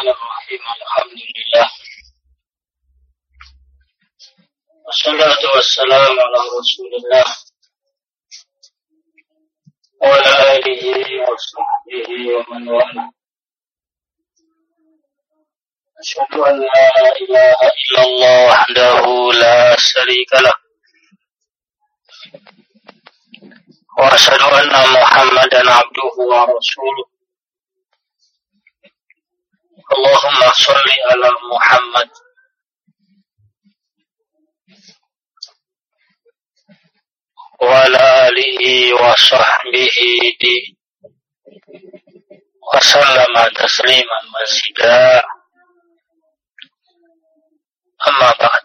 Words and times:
الرحمن 0.00 0.22
الرحيم 0.22 0.60
الحمد 0.82 1.18
لله 1.36 1.68
والصلاة 4.86 5.42
والسلام 5.54 6.20
على 6.20 6.40
رسول 6.58 6.92
الله 7.00 7.24
وعلى 10.02 10.56
آله 10.56 10.82
وصحبه 11.28 12.08
ومن 12.36 12.68
والاه 12.68 13.10
أشهد 16.00 16.34
أن 16.48 16.60
لا 16.60 16.88
إله 17.22 17.56
إلا 17.80 18.02
الله 18.02 18.46
وحده 18.50 19.04
لا 19.40 19.76
شريك 19.78 20.32
له 20.32 20.54
وأشهد 23.98 24.40
أن 24.40 24.72
محمدا 24.96 25.70
عبده 25.70 26.14
ورسوله 26.32 27.19
اللهم 29.92 30.40
صل 30.52 30.88
على 31.10 31.30
محمد. 31.52 32.10
وعلى 37.62 38.28
آله 38.28 38.94
وصحبه 38.94 39.98
وسلم 42.74 43.34
تسليما 43.56 44.18
مزيدا. 44.34 45.22
أما 48.08 48.30
بعد. 48.40 48.64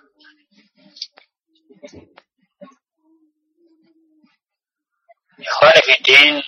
إخواني 5.48 5.82
في 5.82 5.98
الدين 5.98 6.44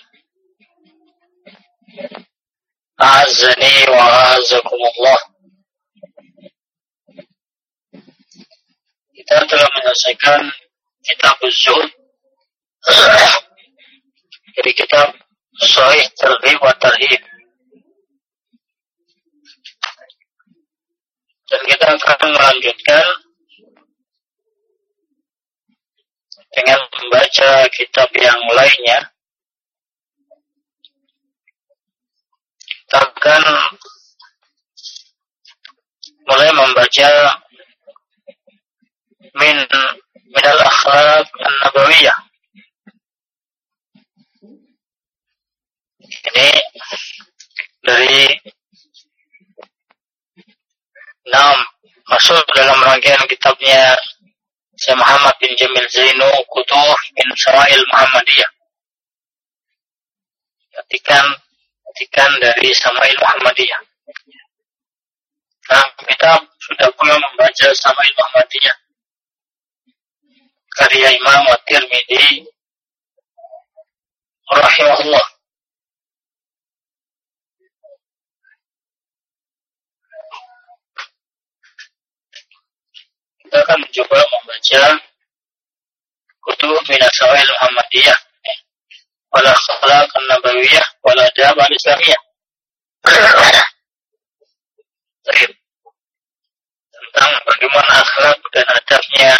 أعزني 3.01 3.75
وأعزكم 3.89 4.79
Allah 4.83 5.21
kita 9.23 9.39
telah 9.47 9.69
menyelesaikan 9.71 10.41
kitab 10.99 11.39
Zuhud 11.47 11.89
dari 14.53 14.71
kitab 14.75 15.15
Sahih 15.63 16.05
Targhib 16.19 16.59
wa 16.59 16.75
Tarhib 16.75 17.21
dan 21.47 21.61
kita 21.69 21.85
akan 21.87 22.29
melanjutkan 22.35 23.05
dengan 26.53 26.79
membaca 26.89 27.51
kitab 27.71 28.09
yang 28.17 28.39
lainnya 28.51 29.13
Akan 32.98 33.42
mulai 36.28 36.50
membaca 36.52 37.10
min 39.38 39.56
min 40.28 40.44
al 40.44 40.60
akhlaq 40.60 41.26
an 41.40 41.52
nabawiyah 41.64 42.18
ini 46.08 46.50
dari 47.84 48.24
enam 51.28 51.56
masuk 52.08 52.44
dalam 52.56 52.80
rangkaian 52.80 53.24
kitabnya 53.28 53.92
Syekh 54.78 54.94
Muhammad 54.94 55.34
bin 55.42 55.52
Jamil 55.58 55.84
Zainu 55.90 56.30
Kutuh 56.48 56.96
bin 57.18 57.28
Sarail 57.34 57.82
Muhammadiyah. 57.90 58.50
Ketikan 60.78 61.26
ketikan 61.98 62.30
dari 62.38 62.70
Samail 62.78 63.18
Muhammadiyah. 63.18 63.82
Nah, 65.66 65.86
kita 65.98 66.30
sudah 66.62 66.86
pernah 66.94 67.18
membaca 67.18 67.66
Samail 67.74 68.14
Muhammadiyah. 68.14 68.76
Karya 70.78 71.10
Imam 71.18 71.42
At-Tirmidzi 71.50 72.46
rahimahullah. 74.46 75.26
kita 83.48 83.64
akan 83.64 83.80
mencoba 83.80 84.20
membaca 84.28 84.82
kutub 86.44 86.84
Minasawail 86.84 87.48
Muhammadiyah 87.48 88.27
wala 91.04 91.22
adab 91.28 91.56
al-islamiyah 91.60 92.20
tentang 96.92 97.32
bagaimana 97.48 97.92
akhlak 98.04 98.38
dan 98.52 98.66
adabnya 98.68 99.32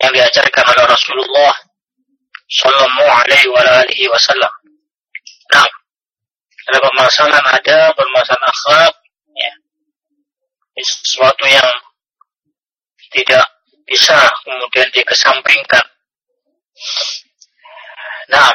yang 0.00 0.10
diajarkan 0.12 0.64
oleh 0.76 0.84
Rasulullah 0.86 1.54
Sallallahu 2.46 3.10
Alaihi 3.10 3.48
wa 3.50 3.62
alihi 3.82 4.06
Wasallam. 4.06 4.54
Nah, 5.50 5.66
ada 6.70 6.78
permasalahan 6.78 7.46
ada 7.48 7.78
permasalahan 7.96 8.46
akhlak, 8.46 8.94
ya. 9.34 9.52
sesuatu 10.78 11.44
yang 11.48 11.70
tidak 13.10 13.46
bisa 13.88 14.18
kemudian 14.46 14.88
dikesampingkan. 14.94 15.84
Nah, 18.30 18.50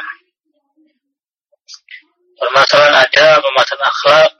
permasalahan 2.42 2.98
ada, 2.98 3.38
permasalahan 3.38 3.86
akhlak, 3.86 4.32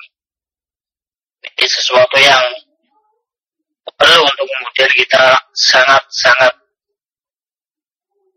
ini 1.47 1.67
sesuatu 1.71 2.19
yang 2.19 2.43
perlu 3.95 4.27
untuk 4.27 4.47
kemudian 4.51 4.91
kita 4.99 5.39
sangat-sangat 5.55 6.51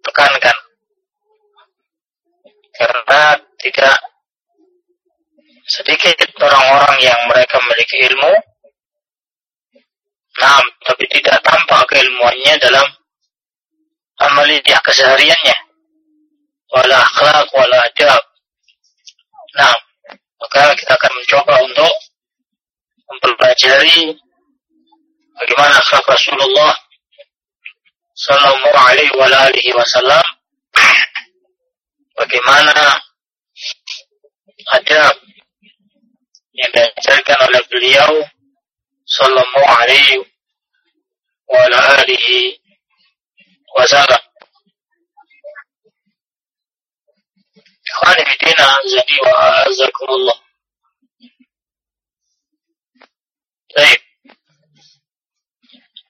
tekankan. 0.06 0.58
Karena 2.76 3.22
tidak 3.58 3.98
sedikit 5.66 6.14
orang-orang 6.38 7.02
yang 7.02 7.18
mereka 7.26 7.58
memiliki 7.66 8.06
ilmu, 8.06 8.36
Nah, 10.36 10.60
tapi 10.84 11.08
tidak 11.08 11.40
tampak 11.48 11.88
keilmuannya 11.88 12.60
dalam 12.60 12.88
amaliyah 14.20 14.84
kesehariannya. 14.84 15.58
Wala 16.76 16.98
akhlak, 17.08 17.48
wala 17.56 17.80
adab. 17.88 18.20
Nah, 19.56 19.76
maka 20.40 20.76
kita 20.76 20.94
akan 20.96 21.12
mencoba 21.16 21.54
untuk 21.64 21.94
mempelajari 23.08 24.16
bagaimana 25.40 25.80
akhlak 25.80 26.06
Rasulullah 26.08 26.74
Sallallahu 28.16 28.80
Alaihi 28.80 29.14
wa 29.20 29.28
alihi 29.28 29.76
Wasallam, 29.76 30.24
bagaimana 32.16 33.04
adab 34.72 35.16
yang 36.56 36.72
diajarkan 36.72 37.38
oleh 37.52 37.62
beliau 37.68 38.12
sallallahu 39.06 39.70
alaihi 39.70 40.24
wa 41.52 41.68
alihi 42.02 42.58
wasallam. 43.78 44.24
Azani 48.66 49.18
wa 49.22 49.34
azakumullah. 49.70 50.40
Baik. 53.76 54.02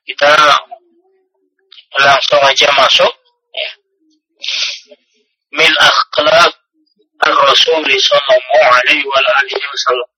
Kita 0.05 0.31
langsung 1.97 2.41
aja 2.45 2.69
masuk 2.77 3.13
ya. 3.55 3.71
Min 5.55 5.71
akhlaq 5.81 6.53
Ar-Rasul 7.25 7.87
sallallahu 7.87 8.67
alaihi 8.75 9.07
wa 9.07 9.17
alihi 9.17 9.65
wasallam 9.65 10.09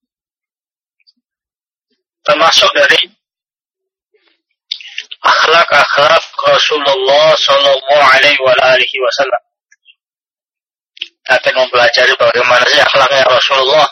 termasuk 2.27 2.67
dari 2.75 3.07
akhlak-akhlak 5.23 6.25
Rasulullah 6.43 7.31
Shallallahu 7.39 8.03
Alaihi 8.03 8.99
Wasallam. 8.99 9.43
Akan 11.27 11.53
mempelajari 11.59 12.15
bagaimana 12.15 12.63
sih 12.71 12.79
akhlaknya 12.79 13.27
Rasulullah 13.27 13.87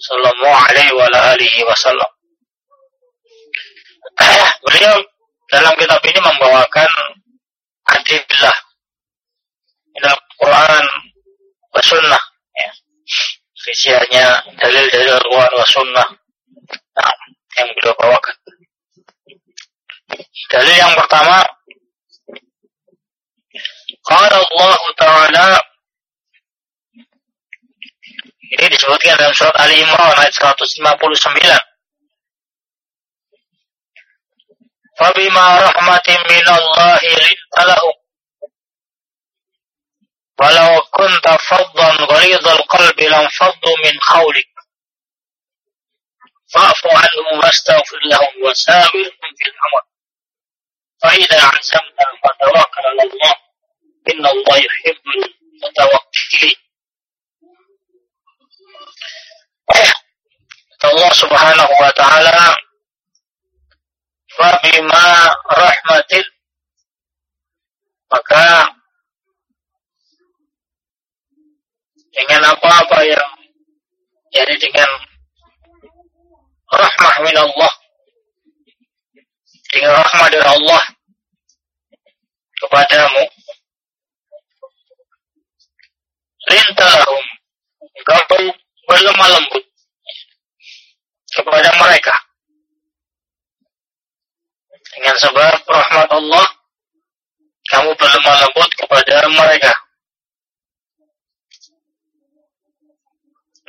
Shallallahu 0.00 0.58
Alaihi 0.72 1.62
Wasallam. 1.68 2.10
Beliau 4.64 4.96
dalam 5.52 5.76
kitab 5.76 6.00
ini 6.08 6.20
membawakan 6.24 6.90
adillah 7.84 8.56
dalam 10.00 10.18
Quran 10.40 10.84
wa 11.68 11.80
sunnah 11.84 12.22
ya. 12.56 12.70
Isinya 13.64 14.44
dalil-dalil 14.60 15.20
Al-Quran 15.20 15.52
wa 15.52 15.66
sunnah. 15.68 16.08
Nah, 16.96 17.14
yang 17.60 17.68
beliau 17.76 17.94
bawakan. 17.96 18.36
Dalil 20.52 20.76
yang 20.76 20.92
pertama, 20.96 21.44
Qala 24.04 24.36
Allah 24.36 24.80
Ta'ala 25.00 25.48
ini 28.54 28.66
disebutkan 28.70 29.18
dalam 29.18 29.34
surat 29.34 29.54
Ali 29.58 29.82
Imran 29.82 30.14
ayat 30.18 30.34
159. 30.34 31.74
فبما 34.98 35.58
رحمة 35.58 36.08
من 36.30 36.48
الله 36.48 37.00
لنت 37.02 37.56
لهم 37.66 37.94
ولو 40.40 40.80
كنت 40.90 41.28
فظا 41.28 41.90
غليظ 41.90 42.48
القلب 42.48 43.00
لانفضوا 43.00 43.76
من 43.84 43.98
حولك 44.02 44.50
فاعف 46.54 46.86
عنهم 46.86 47.38
واستغفر 47.44 47.98
لهم 48.04 48.42
وساورهم 48.42 49.30
في 49.38 49.44
الأمر 49.50 49.82
فإذا 51.02 51.42
عزمت 51.42 51.98
فتوكل 52.22 52.84
على 52.86 53.02
الله 53.02 53.34
إن 54.08 54.26
الله 54.26 54.56
يحب 54.58 55.02
المتوكلين 55.06 56.63
Allah 60.84 61.10
Subhanahu 61.16 61.74
wa 61.80 61.90
taala 61.96 62.52
fabima 64.36 65.06
rahmatin 65.48 66.26
maka 68.12 68.68
dengan 72.14 72.52
apa-apa 72.52 72.98
yang 73.08 73.28
jadi 74.28 74.54
dengan 74.60 74.90
rahmah 76.68 77.14
min 77.24 77.36
Allah 77.38 77.72
dengan 79.72 79.92
rahmah 80.04 80.28
dari 80.30 80.46
Allah 80.46 80.82
kepadamu 82.60 83.24
lintalahum 86.52 87.24
kau 88.04 88.52
berlemah 88.88 89.28
lembut 89.38 89.64
kepada 91.34 91.70
mereka. 91.80 92.14
Dengan 94.94 95.16
sebab 95.18 95.58
rahmat 95.66 96.08
Allah 96.14 96.46
kamu 97.70 97.90
berlemah 97.96 98.36
lembut 98.46 98.70
kepada 98.78 99.16
mereka. 99.32 99.72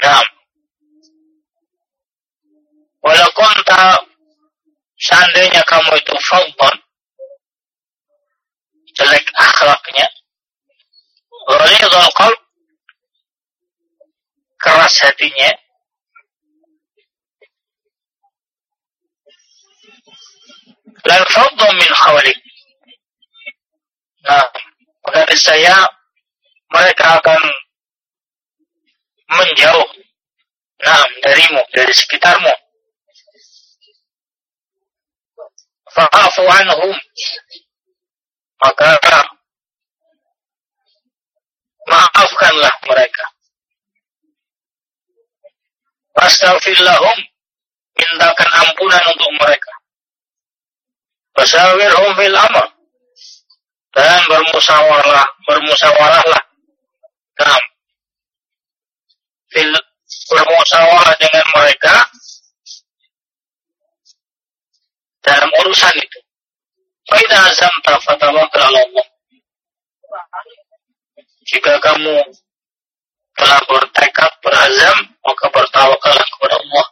Nah. 0.03 0.23
Walaupun 3.05 3.53
tak 3.69 4.01
seandainya 4.97 5.61
kamu 5.69 5.93
itu 5.93 6.13
fadhan 6.25 6.75
jelek 8.97 9.25
akhlaknya 9.37 10.07
ghalidhul 11.45 12.09
qalb 12.17 12.39
keras 14.95 15.11
hatinya. 15.11 15.51
Lan 21.05 21.21
fadhu 21.29 21.67
min 21.75 21.91
hawalik 21.91 22.39
nah 24.25 24.41
maka 25.05 25.37
saya 25.37 25.85
mereka 26.73 27.21
akan 27.21 27.41
menjauh. 29.29 29.89
Nah 30.81 31.05
darimu 31.21 31.61
dari 31.69 31.93
sekitarmu. 31.93 32.53
Fa'afu 35.93 36.41
anhum. 36.41 36.97
Maka 38.65 38.97
maafkanlah 41.85 42.73
mereka 42.89 43.34
Wastaghfirlahum 46.15 47.17
mintakan 47.99 48.49
ampunan 48.63 49.03
untuk 49.11 49.31
mereka. 49.35 49.73
Wasawirhum 51.35 52.15
fil 52.15 52.35
amr. 52.35 52.67
Dan 53.95 54.19
bermusyawarah 54.27 55.27
bermusyawarahlah 55.47 56.43
nah, 57.39 57.63
fil 59.51 59.71
bermusyawarah 60.31 61.15
dengan 61.19 61.45
mereka. 61.51 61.95
Dalam 65.23 65.51
urusan 65.63 65.95
itu. 65.99 66.19
Faidah 67.05 67.49
azam 67.49 67.73
fatawakal 67.83 68.71
Allah. 68.71 69.07
Jika 71.45 71.77
kamu 71.77 72.17
telah 73.35 73.59
bertekad, 73.67 74.31
berazam, 74.39 74.97
maka 75.23 75.45
bertawakallah 75.51 76.27
kepada 76.27 76.55
Allah. 76.59 76.85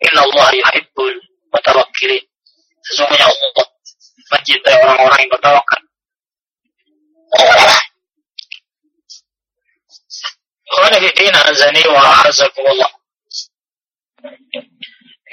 Inna 0.00 0.20
Allah 0.26 0.48
yuhibbul 0.58 1.16
mutawakkilin. 1.54 2.24
Sesungguhnya 2.90 3.26
Allah 3.28 3.66
mencintai 4.30 4.76
orang-orang 4.82 5.18
yang 5.26 5.32
bertawakal. 5.34 5.82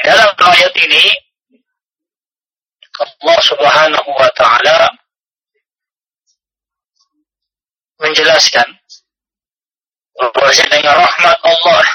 Dalam 0.07 0.29
ayat 0.37 0.73
ini 0.77 1.05
Allah 2.97 3.37
Subhanahu 3.45 4.09
wa 4.13 4.29
taala 4.33 4.89
menjelaskan 8.01 8.65
bahwa 10.17 10.49
dengan 10.49 10.95
rahmat 10.97 11.37
Allah 11.45 11.85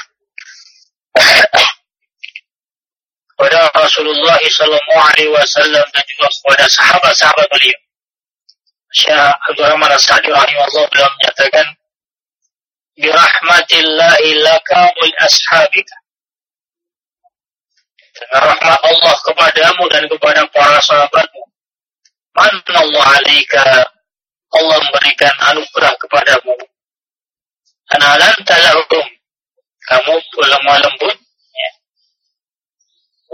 kepada 3.33 3.59
Rasulullah 3.75 4.39
Sallallahu 4.39 5.03
Alaihi 5.11 5.31
Wasallam 5.35 5.85
dan 5.91 6.03
juga 6.07 6.27
kepada 6.31 6.65
sahabat-sahabat 6.71 7.47
beliau. 7.51 7.79
Syekh 8.93 9.33
Abdul 9.49 9.67
Rahman 9.67 9.91
As-Sa'di 9.91 10.29
rahimahullah 10.31 10.85
beliau 10.87 11.09
menyatakan 11.19 11.65
birahmatillahi 12.93 14.37
laka 14.45 14.81
wal 14.95 15.15
ashabika 15.25 15.97
dengan 18.13 18.39
rahmat 18.53 18.79
Allah 18.85 19.15
kepadamu 19.25 19.83
dan 19.89 20.03
kepada 20.05 20.41
para 20.53 20.79
sahabatmu. 20.79 21.43
Manna 22.37 22.77
Allah 22.79 23.05
alaika. 23.21 23.65
Allah 24.53 24.77
memberikan 24.85 25.33
anugerah 25.49 25.93
kepadamu. 25.97 26.53
Analan 27.93 28.35
talahum. 28.41 29.07
Kamu 29.83 30.15
lemah 30.17 30.77
lembut. 30.81 31.17
Ya. 31.53 31.69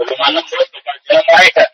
Lemah 0.04 0.30
lembut 0.36 0.66
kepada 0.68 1.16
mereka. 1.24 1.64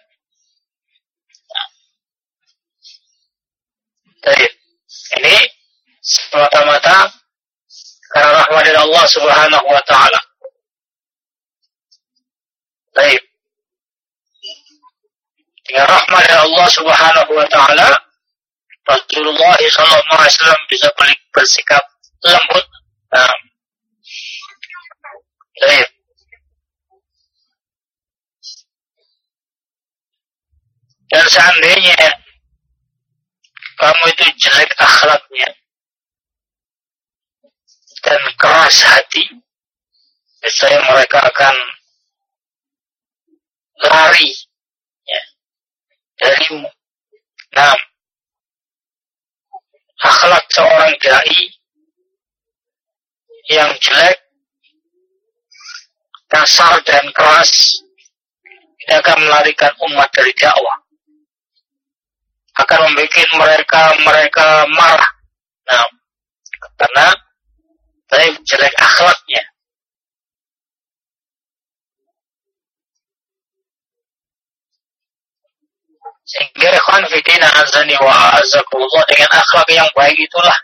Baik. 4.23 4.53
Ini 5.17 5.35
semata-mata 6.03 7.11
karena 8.15 8.31
rahmat 8.43 8.63
dari 8.67 8.79
Allah 8.79 9.05
Subhanahu 9.11 9.67
wa 9.67 9.83
taala. 9.87 10.21
Baik. 12.95 13.23
Dengan 15.67 15.87
rahmat 15.91 16.23
dari 16.27 16.39
Allah 16.39 16.67
Subhanahu 16.71 17.31
wa 17.35 17.47
taala, 17.51 17.89
Rasulullah 18.87 19.59
sallallahu 19.59 20.15
alaihi 20.23 20.35
wasallam 20.39 20.63
bisa 20.71 20.89
bersikap 21.35 21.83
lembut. 22.23 22.76
Dan 31.07 31.25
seandainya 31.31 31.97
kamu 33.79 34.05
itu 34.11 34.25
jelek 34.43 34.73
akhlaknya 34.77 35.49
dan 38.03 38.23
keras 38.39 38.79
hati, 38.87 39.25
saya 40.47 40.79
mereka 40.87 41.27
akan 41.27 41.57
lari 43.87 44.31
ya, 45.07 45.23
darimu. 46.23 46.71
Nah, 47.57 47.75
akhlak 50.07 50.45
seorang 50.55 50.95
dai 51.03 51.41
yang 53.47 53.71
jelek, 53.79 54.19
kasar 56.27 56.83
dan 56.83 57.07
keras 57.15 57.51
tidak 58.83 59.03
akan 59.03 59.19
melarikan 59.27 59.73
umat 59.91 60.11
dari 60.15 60.31
dakwah. 60.39 60.79
Akan 62.57 62.89
membuat 62.89 63.29
mereka 63.37 63.83
mereka 64.01 64.47
marah. 64.73 65.13
Nah, 65.67 65.87
karena 66.79 67.07
baik 68.09 68.41
jelek 68.47 68.75
akhlaknya. 68.79 69.43
Sehingga 76.27 76.75
ikhwan 76.75 77.07
fidina 77.07 77.47
azani 77.63 77.95
wa 78.03 78.35
azakullah 78.39 79.03
dengan 79.07 79.31
akhlak 79.31 79.69
yang 79.71 79.87
baik 79.95 80.19
itulah. 80.19 80.59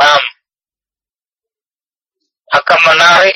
Nam. 0.00 0.22
Akan 2.54 2.78
menarik 2.86 3.34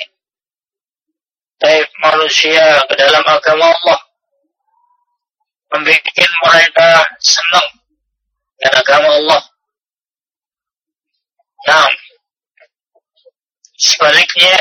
baik 1.58 1.90
manusia 1.98 2.78
ke 2.86 2.94
dalam 2.94 3.24
agama 3.26 3.66
Allah. 3.66 3.98
membuat 5.68 6.00
mereka 6.48 7.04
senang 7.20 7.68
dengan 8.56 8.74
agama 8.80 9.08
Allah. 9.20 9.42
Nah, 11.68 11.88
sebaliknya 13.76 14.56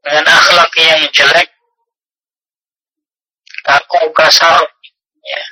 dengan 0.00 0.24
akhlak 0.24 0.72
yang 0.80 1.04
jelek, 1.12 1.48
kaku 3.60 4.08
kasar, 4.16 4.64
ya, 5.20 5.42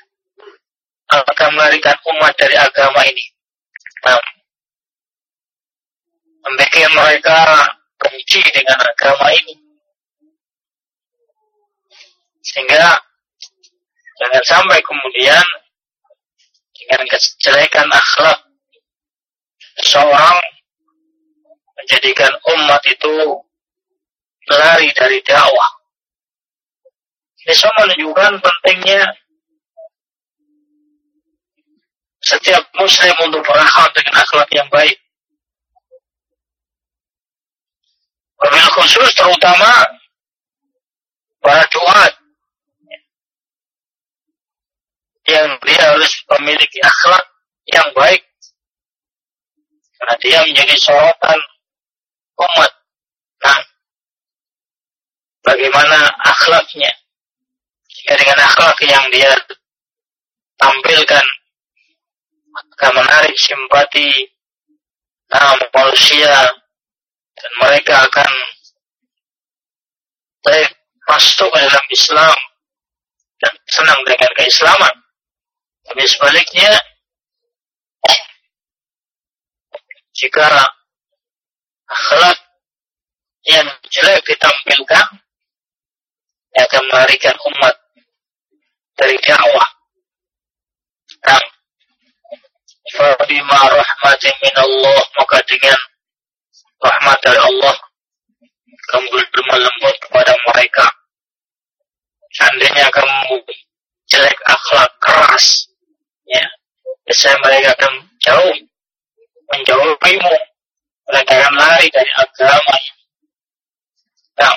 akan 1.13 1.49
melarikan 1.53 1.97
umat 2.17 2.33
dari 2.41 2.57
agama 2.57 3.05
ini. 3.05 3.25
Nah, 4.09 4.17
membuat 6.45 6.91
mereka 6.95 7.41
benci 7.99 8.41
dengan 8.55 8.79
agama 8.79 9.29
ini. 9.35 9.55
Sehingga 12.43 12.97
jangan 14.19 14.45
sampai 14.47 14.79
kemudian 14.81 15.45
dengan 16.75 17.03
kejelekan 17.11 17.89
akhlak 17.93 18.39
seorang 19.85 20.39
menjadikan 21.79 22.33
umat 22.57 22.83
itu 22.89 23.15
lari 24.49 24.89
dari 24.97 25.19
dakwah. 25.23 25.71
Ini 27.45 27.55
semua 27.55 27.87
menunjukkan 27.87 28.33
pentingnya 28.43 29.03
setiap 32.25 32.61
muslim 32.77 33.15
untuk 33.25 33.41
berakhlak 33.47 33.93
dengan 33.95 34.15
akhlak 34.21 34.49
yang 34.53 34.69
baik. 34.69 34.99
Wabil 38.39 38.69
khusus 38.71 39.11
terutama 39.19 39.83
para 41.43 41.65
duat 41.75 42.13
yang 45.29 45.59
dia 45.61 45.83
harus 45.93 46.13
memiliki 46.39 46.79
akhlak 46.81 47.25
yang 47.69 47.89
baik 47.93 48.23
karena 49.99 50.15
dia 50.23 50.39
menjadi 50.47 50.77
sorotan 50.79 51.41
umat. 52.39 52.73
Nah, 53.43 53.61
bagaimana 55.43 55.99
akhlaknya? 56.23 56.91
Jika 57.91 58.15
dengan 58.15 58.39
akhlak 58.47 58.79
yang 58.87 59.05
dia 59.11 59.35
tampilkan 60.59 61.27
akan 62.79 62.93
menarik 62.95 63.35
simpati 63.39 64.31
nah, 65.35 65.59
manusia 65.75 66.31
dan 67.39 67.53
mereka 67.63 67.95
akan 68.03 68.31
baik 70.43 70.71
masuk 71.09 71.49
ke 71.49 71.59
dalam 71.63 71.87
Islam 71.95 72.37
dan 73.39 73.55
senang 73.71 74.01
dengan 74.05 74.31
keislaman. 74.35 74.95
Tapi 75.89 76.05
sebaliknya, 76.05 76.75
jika 80.13 80.69
akhlak 81.89 82.39
yang 83.49 83.69
jelek 83.89 84.21
ditampilkan, 84.27 85.07
akan 86.59 86.83
melarikan 86.91 87.37
umat 87.55 87.75
dari 88.99 89.15
dakwah. 89.23 89.69
Nah, 91.23 91.43
Fabima 92.89 93.61
rahmatin 93.69 94.35
min 94.41 94.55
Allah 94.57 95.01
maka 95.21 95.39
dengan 95.45 95.77
rahmat 96.79 97.19
dari 97.23 97.41
Allah 97.43 97.75
kamu 98.89 99.07
berlemah 99.13 99.59
lembut 99.61 99.97
kepada 100.01 100.33
mereka. 100.49 100.87
Seandainya 102.33 102.89
kamu 102.89 103.37
jelek 104.09 104.39
akhlak 104.49 104.89
keras, 105.01 105.69
ya, 106.25 106.45
biasanya 107.05 107.37
mereka 107.45 107.69
akan 107.77 107.93
jauh 108.25 108.57
menjauhimu. 109.53 110.37
Mereka 111.09 111.33
akan 111.41 111.55
lari 111.57 111.89
dari 111.89 112.13
agama. 112.21 112.77
Nah, 114.41 114.57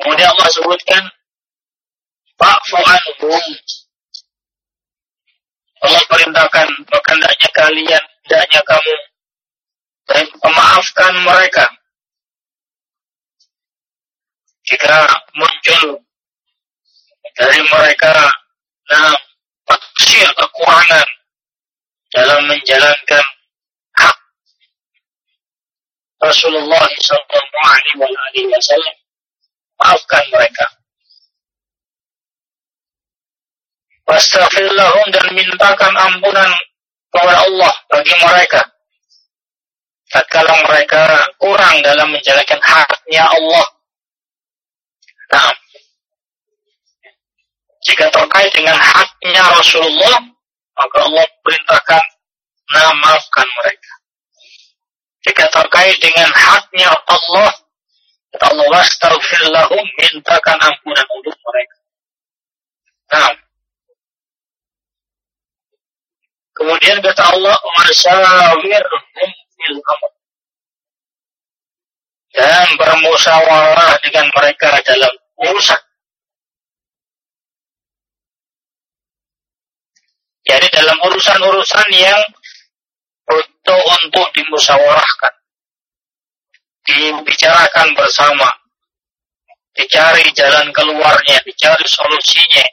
kemudian 0.00 0.32
Allah 0.32 0.48
sebutkan 0.52 1.04
Fa'fu 2.36 2.76
anhum 2.76 3.44
Allah 5.84 6.02
perintahkan 6.08 6.68
hendaknya 6.88 7.48
kalian, 7.52 8.04
hendaknya 8.24 8.60
kamu 8.64 8.92
memaafkan 10.14 11.12
mereka. 11.26 11.66
Jika 14.66 15.06
muncul 15.38 16.02
dari 17.38 17.60
mereka 17.70 18.14
nah, 18.90 19.14
taksir 19.66 20.26
kekurangan 20.34 21.08
dalam 22.10 22.40
menjalankan 22.50 23.24
hak 23.98 24.16
Rasulullah 26.22 26.86
SAW, 27.02 27.76
maafkan 29.78 30.24
mereka. 30.32 30.66
Wastaghfirlahum 34.06 35.06
dan 35.10 35.26
mintakan 35.34 35.94
ampunan 35.98 36.50
kepada 37.10 37.42
Allah 37.42 37.74
bagi 37.90 38.14
mereka. 38.22 38.62
Tatkala 40.06 40.54
mereka 40.70 41.02
kurang 41.42 41.82
dalam 41.82 42.14
menjalankan 42.14 42.62
haknya 42.62 43.26
Allah. 43.26 43.66
Nah, 45.34 45.50
jika 47.82 48.06
terkait 48.14 48.52
dengan 48.54 48.78
haknya 48.78 49.42
Rasulullah, 49.50 50.16
maka 50.78 50.96
Allah 51.02 51.26
perintahkan, 51.42 52.04
nah 52.70 52.90
maafkan 53.02 53.48
mereka. 53.62 53.92
Jika 55.26 55.44
terkait 55.50 55.98
dengan 55.98 56.30
haknya 56.30 56.90
Allah, 57.10 57.50
Allah, 58.36 58.66
wastaghfirlahum, 58.68 59.84
mintakan 59.98 60.58
ampunan 60.60 61.06
untuk 61.18 61.34
mereka. 61.34 61.76
Nah, 63.10 63.32
Kemudian 66.56 67.04
kata 67.04 67.36
Allah, 67.36 67.52
"Wasawirhum 67.52 69.02
fil 69.12 69.28
amr." 69.28 69.45
Dan 72.36 72.66
bermusyawarah 72.76 73.96
dengan 74.04 74.28
mereka 74.28 74.76
dalam 74.84 75.12
urusan. 75.40 75.80
Jadi 80.46 80.66
dalam 80.70 80.98
urusan-urusan 81.02 81.88
yang 81.90 82.22
butuh 83.26 83.82
untuk 84.04 84.30
dimusyawarahkan. 84.36 85.34
Dibicarakan 86.86 87.88
bersama. 87.98 88.46
Dicari 89.74 90.30
jalan 90.32 90.70
keluarnya, 90.72 91.42
dicari 91.42 91.84
solusinya. 91.84 92.64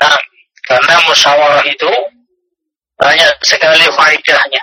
Nah, 0.00 0.16
karena 0.64 0.96
musyawarah 1.04 1.66
itu 1.68 1.92
banyak 2.96 3.34
sekali 3.44 3.84
faedahnya. 3.92 4.62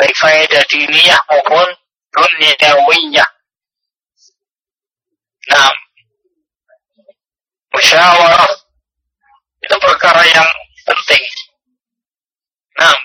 Baik 0.00 0.16
faedah 0.16 0.64
diniyah 0.64 1.20
maupun 1.28 1.68
dunyawiyah. 2.08 3.30
Nah, 5.52 5.68
musyawarah 7.76 8.48
itu 9.60 9.76
perkara 9.76 10.24
yang 10.24 10.48
penting. 10.88 11.24
Nah, 12.80 12.96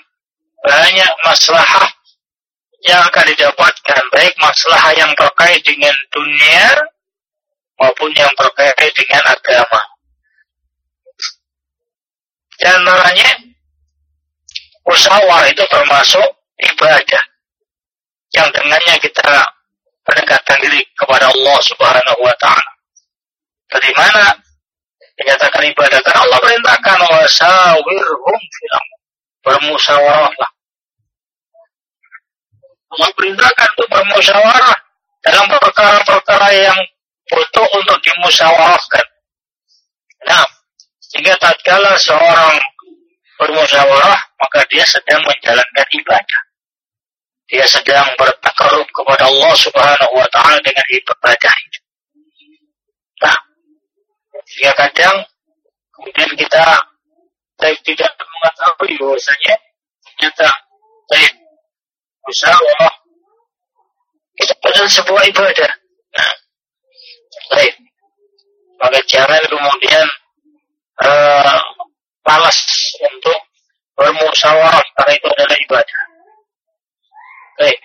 banyak 0.64 1.12
masalah 1.20 1.68
yang 2.88 3.04
akan 3.12 3.24
didapatkan, 3.28 4.02
baik 4.16 4.32
masalah 4.40 4.88
yang 4.96 5.12
terkait 5.12 5.60
dengan 5.68 5.92
dunia 6.08 6.80
maupun 7.76 8.08
yang 8.16 8.32
terkait 8.32 8.94
dengan 8.96 9.36
agama. 9.36 9.84
Di 12.56 12.64
antaranya 12.64 13.30
musyawarah 14.88 15.52
itu 15.52 15.64
termasuk 15.68 16.24
ibadah 16.60 17.22
yang 18.34 18.48
dengannya 18.52 18.96
kita 19.00 19.30
mendekatkan 20.06 20.58
diri 20.62 20.80
kepada 20.94 21.28
Allah 21.28 21.58
Subhanahu 21.64 22.20
wa 22.22 22.34
taala. 22.38 22.72
Dari 23.66 23.90
mana 23.96 24.30
dinyatakan 25.18 25.66
ibadah? 25.74 25.98
Karena 26.00 26.20
Allah 26.22 26.38
perintahkan 26.38 26.98
wasawirhum 27.10 28.38
fil 28.38 28.76
bermusyawarahlah. 29.42 30.50
Allah 32.86 33.10
perintahkan 33.18 33.68
untuk 33.76 33.88
bermusyawarah 33.90 34.78
dalam 35.26 35.44
perkara-perkara 35.50 36.48
yang 36.54 36.78
butuh 37.26 37.66
untuk 37.82 37.98
dimusyawarahkan. 38.06 39.06
Nah, 40.30 40.46
sehingga 41.02 41.34
tatkala 41.42 41.98
seorang 41.98 42.54
bermusyawarah, 43.42 44.20
maka 44.38 44.60
dia 44.70 44.86
sedang 44.86 45.22
menjalankan 45.26 45.86
ibadah. 45.90 46.45
Dia 47.46 47.62
sedang 47.66 48.10
bertakarub 48.18 48.88
kepada 48.90 49.30
Allah 49.30 49.54
Subhanahu 49.54 50.12
wa 50.18 50.26
taala 50.34 50.58
dengan 50.66 50.86
ibadah. 50.90 51.56
Nah, 53.22 53.38
jika 54.50 54.90
kemudian 55.94 56.30
kita 56.34 56.64
baik 57.56 57.78
tidak 57.86 58.10
mengetahui 58.18 58.92
bahwasanya 58.98 59.54
ternyata 60.04 60.48
baik 61.06 61.32
musyawarah 62.26 62.94
itu 64.36 64.52
adalah 64.52 64.90
sebuah 64.90 65.22
ibadah. 65.32 65.70
Nah, 66.18 66.34
baik. 67.54 67.74
Maka 68.76 69.00
jangan 69.08 69.42
kemudian 69.48 70.06
uh, 71.00 71.60
malas 72.26 72.58
untuk 73.00 73.40
bermusyawarah 73.96 74.84
karena 75.00 75.12
itu 75.16 75.28
adalah 75.32 75.56
ibadah. 75.56 76.02
Baik. 77.56 77.78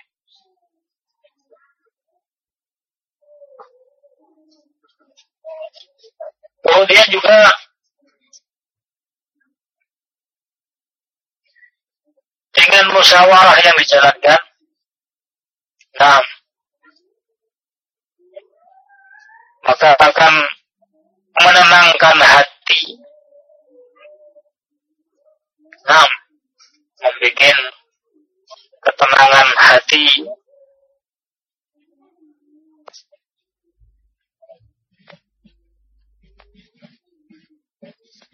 Kemudian 6.62 7.06
juga 7.10 7.36
dengan 12.52 12.84
musyawarah 13.12 13.60
yang 13.60 13.76
dijalankan, 13.76 14.40
nah, 16.00 16.24
maka 19.68 19.92
akan 20.00 20.34
menenangkan 21.44 22.16
hati. 22.24 22.96
Nah, 25.84 26.08
membuat 27.04 27.56
ketenangan 28.80 29.48
hati 29.60 30.04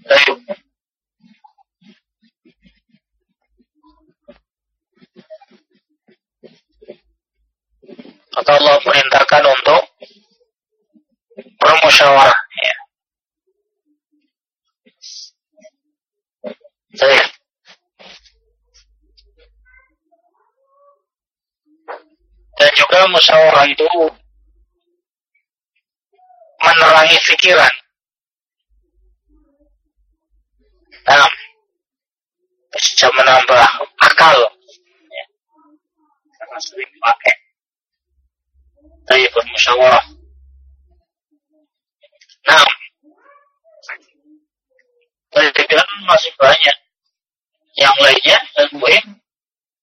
Baik. 0.08 0.58
Maka 8.38 8.54
Allah 8.54 8.78
perintahkan 8.86 9.44
untuk 9.50 9.82
bermusyawarah. 11.58 12.40
Ya. 12.62 12.76
Baik. 17.02 17.26
Dan 22.62 22.70
juga 22.78 22.98
musyawarah 23.10 23.66
itu 23.66 23.90
menerangi 26.62 27.18
pikiran. 27.26 27.74
Nah, 31.10 31.26
bisa 32.70 33.10
menambah 33.10 33.66
akal. 33.98 34.38
Ya. 35.10 35.24
Karena 36.58 36.74
sering 36.74 36.90
dipakai. 36.90 37.34
Tapi 39.06 39.30
bermusyawarah. 39.30 40.06
Nah, 42.50 42.66
dan 45.38 45.86
masih 46.10 46.34
banyak. 46.34 46.76
Yang 47.78 47.96
lainnya, 48.02 48.38
dan 48.58 48.68
muhim, 48.74 49.06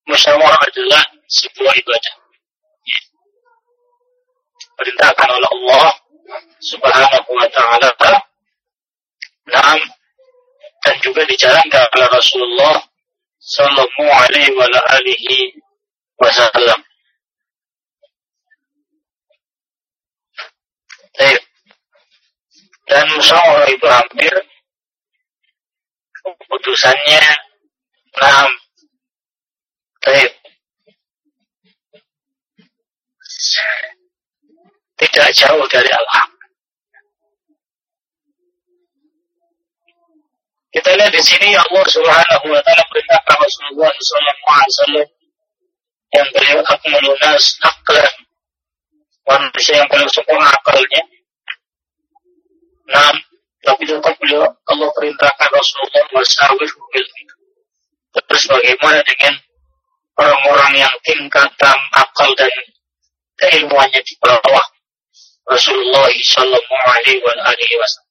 musyawarah 0.03 0.59
adalah 0.67 0.99
sebuah 1.31 1.71
ibadah. 1.79 2.15
Ya. 2.83 2.99
Perintahkan 4.75 5.29
oleh 5.31 5.49
Allah 5.55 5.95
subhanahu 6.59 7.31
wa 7.39 7.47
ta'ala. 7.55 8.19
Nah, 9.47 9.79
dan 10.83 10.95
juga 10.99 11.23
dijalankan 11.23 11.87
oleh 11.95 12.07
Rasulullah 12.11 12.83
Sallallahu 13.39 14.11
Alaihi 14.11 14.51
wa 14.59 14.67
alihi 14.99 15.63
Wasallam. 16.19 16.79
Dan 22.85 23.03
musyawarah 23.17 23.69
itu 23.73 23.87
hampir 23.89 24.33
keputusannya 26.21 27.23
enam. 28.21 28.49
Baik. 30.05 30.31
Tidak 34.95 35.27
jauh 35.33 35.65
dari 35.67 35.91
Allah. 35.91 36.23
Kita 40.69 40.91
lihat 40.91 41.11
di 41.11 41.23
sini 41.23 41.55
Allah 41.55 41.85
Subhanahu 41.87 42.45
wa 42.51 42.59
taala 42.63 42.83
perintahkan 42.91 43.37
Rasulullah 43.39 43.91
sallallahu 43.95 44.51
alaihi 44.51 44.71
wasallam 44.75 45.07
yang 46.15 46.27
beliau 46.31 46.59
akmalun 46.63 47.17
nas 47.19 47.59
aklan 47.59 48.13
manusia 49.27 49.81
yang 49.83 49.89
paling 49.91 50.07
sempurna 50.07 50.47
akalnya. 50.47 51.03
Nah, 52.85 53.13
tapi 53.65 53.83
tetap 53.89 54.13
beliau 54.21 54.45
Allah 54.69 54.89
perintahkan 54.93 55.49
Rasulullah 55.49 56.05
wasawir 56.13 56.71
bil 56.93 57.07
Terus 58.15 58.47
bagaimana 58.47 59.03
dengan 59.03 59.33
orang-orang 60.15 60.87
yang 60.87 60.95
tingkatan 61.03 61.77
akal 61.91 62.31
dan 62.39 62.53
keilmuannya 63.35 63.99
di 63.99 64.15
bawah 64.23 64.65
Rasulullah 65.51 66.07
Sallallahu 66.07 66.85
Alaihi 66.95 67.75
Wasallam. 67.75 68.07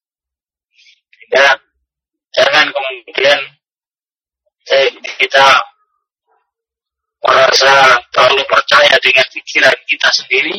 Jangan 2.35 2.67
kemudian 2.69 3.40
eh, 4.75 4.90
kita 5.23 5.47
merasa 7.24 7.98
terlalu 8.12 8.44
percaya 8.44 8.94
dengan 9.00 9.26
pikiran 9.32 9.76
kita 9.88 10.08
sendiri 10.12 10.56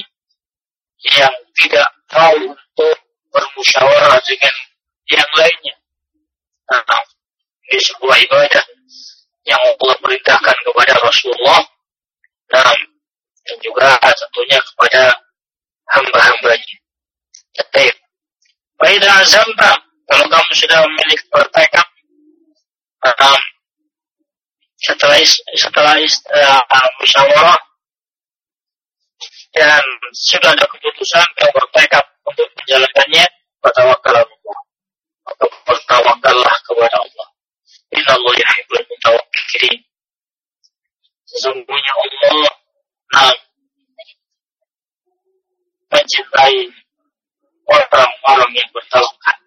yang 1.14 1.34
tidak 1.62 1.88
tahu 2.10 2.50
untuk 2.58 2.98
bermusyawarah 3.30 4.18
dengan 4.26 4.56
yang 5.14 5.30
lainnya. 5.38 5.76
Nah, 6.66 7.02
ini 7.70 7.78
sebuah 7.78 8.18
ibadah 8.26 8.66
yang 9.46 9.62
Allah 9.62 9.96
perintahkan 10.02 10.58
kepada 10.66 10.94
Rasulullah 11.06 11.62
dan, 12.50 12.78
dan 13.46 13.58
juga 13.62 13.94
tentunya 14.02 14.58
kepada 14.74 15.14
hamba-hambanya. 15.94 16.76
Baik. 17.70 17.96
Baik, 18.82 19.06
azamta 19.06 19.72
kalau 20.10 20.26
kamu 20.28 20.52
sudah 20.58 20.80
memiliki 20.84 21.26
bertekad 21.30 21.88
um, 23.06 23.42
setelah 24.80 25.20
setelah 25.56 25.96
uh, 26.00 26.90
musyawarah 27.00 27.62
dan 29.56 29.84
sudah 30.12 30.52
ada 30.52 30.68
keputusan 30.68 31.24
kamu 31.40 31.52
bertekad 31.56 32.04
untuk 32.28 32.48
menjalankannya 32.60 33.26
bertawakal 33.64 34.16
Allah. 34.20 34.58
Atau 35.26 35.48
bertawakallah 35.64 36.56
kepada 36.68 36.98
Allah. 37.00 37.28
Inna 37.96 38.12
Allah 38.20 38.34
yuhibbul 38.36 38.84
mutawakkilin. 38.84 39.80
Sesungguhnya 41.26 41.92
Allah 41.96 42.54
nah, 43.16 43.36
mencintai 45.90 46.60
orang-orang 47.66 48.52
yang 48.54 48.70
bertawakal 48.76 49.38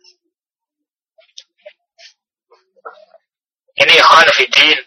Ini 3.78 3.94
ikhwan 3.94 4.26
fiddin. 4.34 4.78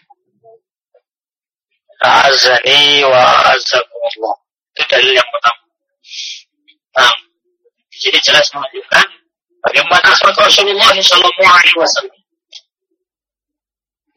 Azani 2.02 3.06
wa 3.06 3.22
azakumullah. 3.54 4.36
Itu 4.74 4.82
dalil 4.90 5.14
yang 5.14 5.28
pertama. 5.30 5.62
Nah, 6.98 7.14
jadi 7.94 8.18
jelas 8.18 8.50
menunjukkan 8.50 9.06
bagaimana 9.62 10.06
akhlak 10.10 10.34
Rasulullah 10.34 10.90
Shallallahu 10.98 11.46
Alaihi 11.46 11.78
Wasallam. 11.78 12.18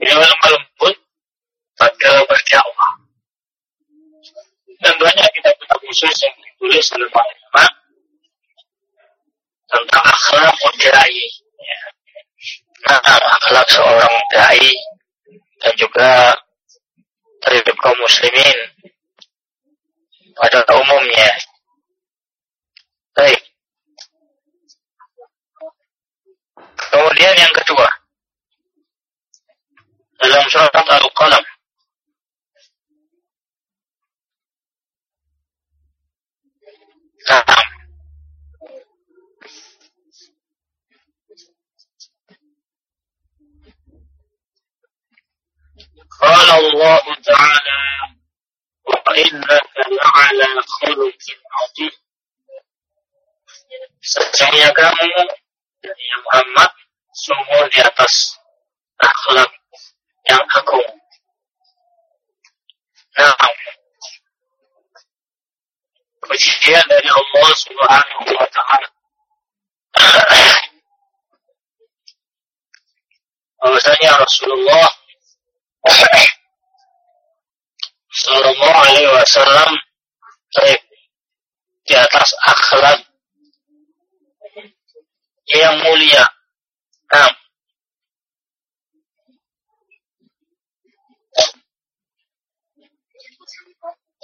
Beliau 0.01 0.17
lemah 0.17 0.49
lembut 0.49 0.95
pada 1.77 2.11
berdakwah. 2.25 2.93
Dan 4.81 4.93
banyak 4.99 5.29
kita 5.39 5.49
kitab 5.55 5.79
khusus 5.85 6.15
yang 6.25 6.35
ditulis 6.41 6.85
oleh 6.97 7.09
para 7.13 7.25
ulama 7.31 7.65
tentang 9.65 10.03
akhlak 10.03 10.57
dai. 10.81 11.25
Ya 12.85 12.97
akhlak 13.01 13.65
seorang 13.69 14.13
dai 14.33 14.69
dan 15.65 15.73
juga 15.79 16.37
terhadap 17.45 17.75
kaum 17.77 17.97
muslimin 18.01 18.57
pada 20.33 20.65
umumnya. 20.73 21.29
Baik. 23.15 23.41
Kemudian 26.91 27.35
yang 27.37 27.53
kedua, 27.53 27.87
dalam 30.19 30.43
surat 30.51 30.73
Al-Qalam 30.73 31.43
قال 46.25 46.49
الله 46.51 47.15
تعالى 47.23 47.81
وإنك 48.85 49.73
لعلى 49.77 50.61
خلق 50.61 51.21
عظيم 51.53 51.95
Sesungguhnya 54.05 54.69
kamu 54.69 55.25
dari 55.81 56.07
Muhammad 56.21 56.71
sungguh 57.09 57.65
di 57.73 57.81
atas 57.81 58.37
akhlak 59.01 59.49
yang 60.29 60.45
agung. 60.53 60.85
Nah, 63.17 63.33
pujian 66.21 66.85
dari 66.85 67.09
Allah 67.09 67.49
Subhanahu 67.57 68.29
wa 68.29 68.47
taala. 68.53 68.89
Bahwasanya 73.57 74.11
Rasulullah 74.21 74.87
Sallallahu 78.25 78.73
Alaihi 78.73 79.13
Wasallam 79.13 79.71
di 81.85 81.93
atas 81.93 82.29
akhlak 82.49 83.05
yang 85.53 85.77
mulia. 85.85 86.25
Nah, 87.13 87.29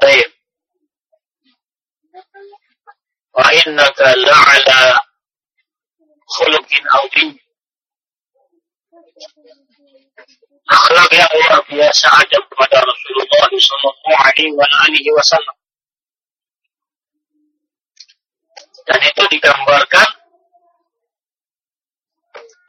Baik. 0.02 0.34
Wa 3.38 3.54
innaka 3.54 4.18
la'ala 4.18 4.98
khuluqin 6.26 6.84
azim. 6.90 7.30
Akhlak 10.72 11.10
yang 11.12 11.32
luar 11.36 11.62
biasa 11.68 12.08
ada 12.08 12.38
kepada 12.40 12.78
Rasulullah 12.80 13.50
Sallallahu 13.52 14.12
Alaihi 14.24 15.12
Wasallam. 15.12 15.56
Dan 18.88 19.00
itu 19.06 19.24
digambarkan 19.38 20.10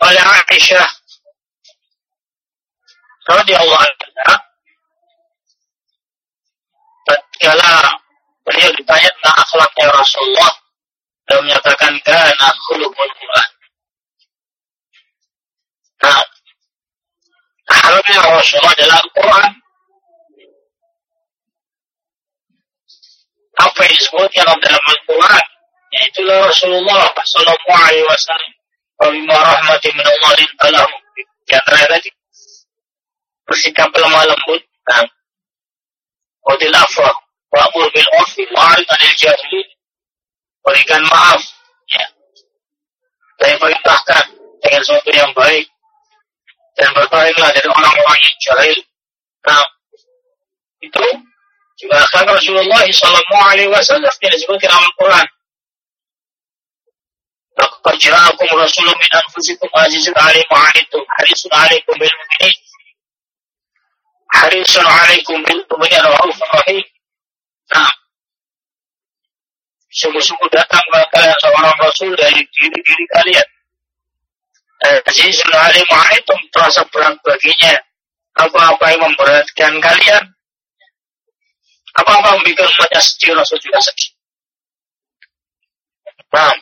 oleh 0.02 0.22
Aisyah 0.22 0.88
radhiyallahu 3.22 3.80
anha 3.80 4.34
tatkala 7.06 7.96
beliau 8.42 8.70
ditanya 8.74 9.10
tentang 9.14 9.36
akhlaknya 9.46 9.86
Rasulullah 9.94 10.52
dan 11.30 11.38
menyatakan 11.46 11.92
kana 12.02 12.48
khuluqul 12.66 13.12
Quran. 13.14 13.50
Nah, 16.02 16.22
akhlaknya 17.92 18.24
Rasulullah 18.24 18.72
adalah 18.72 18.96
Al-Quran. 19.04 19.52
Apa 23.52 23.78
yang 23.84 23.94
disebutkan 24.00 24.44
dalam 24.64 24.82
Al-Quran? 24.82 25.44
Yaitu 25.92 26.20
Rasulullah 26.24 27.04
Sallallahu 27.12 27.68
Alaihi 27.68 28.06
Wasallam. 28.08 28.52
Wabima 28.96 29.36
rahmati 29.36 29.88
min 29.92 30.06
Allah 30.08 30.32
lintalahu. 30.40 30.94
Di 31.44 31.52
antara 31.52 31.84
tadi. 31.84 32.08
Bersikap 33.44 33.92
lemah 33.92 34.24
lembut. 34.24 34.62
Nah. 34.88 35.04
Wadil 36.48 36.72
afwa. 36.72 37.12
Wa'mur 37.52 37.92
bil 37.92 38.08
urfi. 38.24 38.48
Wa'arid 38.56 38.88
anil 38.88 39.14
jahilin. 39.20 39.68
Berikan 40.64 41.04
maaf. 41.04 41.44
Ya. 41.92 42.06
Dan 43.36 43.60
perintahkan 43.60 44.24
dengan 44.64 44.80
sesuatu 44.80 45.10
yang 45.12 45.34
baik 45.36 45.71
dan 46.78 46.88
berpalinglah 46.96 47.50
dari 47.52 47.68
orang-orang 47.68 48.18
yang 48.18 48.36
jahil. 48.40 48.78
Nah, 49.44 49.64
itu 50.82 51.04
akhlak 51.90 52.26
Rasulullah 52.30 52.84
Sallallahu 52.86 53.44
Alaihi 53.50 53.70
Wasallam 53.70 54.06
yang 54.06 54.32
disebutkan 54.32 54.70
dalam 54.70 54.86
Al-Quran. 54.86 55.26
Laqad 57.52 57.96
ja'akum 58.00 58.48
rasulun 58.56 58.96
min 58.96 59.12
anfusikum 59.12 59.68
azizun 59.76 60.16
'alaihi 60.16 60.48
ma 60.48 60.58
'anittum 60.72 61.04
harisun 61.20 61.52
'alaikum 61.52 61.94
bil 62.00 62.08
mu'minin 62.08 62.56
harisun 64.32 64.86
'alaikum 64.88 65.36
bil 65.44 65.60
mu'minin 65.68 66.02
raufur 66.06 66.48
rahim. 66.56 66.86
Nah, 67.76 67.92
sungguh-sungguh 69.92 70.48
datang 70.48 70.80
kepada 70.88 71.06
kalian 71.12 71.36
seorang 71.44 71.76
rasul 71.76 72.10
dari 72.16 72.40
diri-diri 72.56 73.04
kalian 73.12 73.46
Azizul 74.82 75.54
alim 75.54 75.86
itu 76.18 76.34
terasa 76.50 76.82
berat 76.90 77.14
baginya. 77.22 77.78
Apa-apa 78.34 78.90
yang 78.90 79.06
memberatkan 79.06 79.78
kalian. 79.78 80.24
Apa-apa 81.94 82.34
yang 82.34 82.42
bikin 82.42 82.66
umatnya 82.66 82.98
sedih, 82.98 83.36
Rasul 83.38 83.62
juga 83.62 83.78
sedih. 83.78 84.10
Nah. 86.34 86.56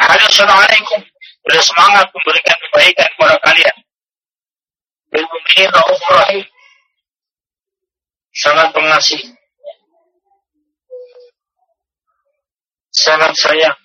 Assalamualaikum. 0.00 1.00
Beliau 1.46 1.64
semangat 1.64 2.06
memberikan 2.12 2.56
kebaikan 2.68 3.08
kepada 3.16 3.36
kalian. 3.40 3.76
Bil 5.10 5.24
mu'minin 5.24 5.70
rahim. 5.72 6.46
Sangat 8.36 8.68
pengasih. 8.76 9.22
Sangat 12.90 13.32
sayang 13.38 13.78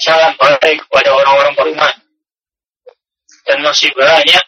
sangat 0.00 0.32
baik 0.40 0.80
kepada 0.88 1.12
orang-orang 1.12 1.54
beriman. 1.56 1.94
Dan 3.44 3.60
masih 3.64 3.92
banyak 3.92 4.44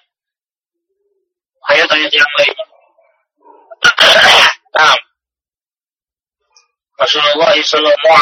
ayat-ayat 1.68 2.12
yang 2.12 2.32
lain. 2.40 2.56
nah, 4.76 4.96
Rasulullah 7.02 7.54
Sallallahu 7.58 8.20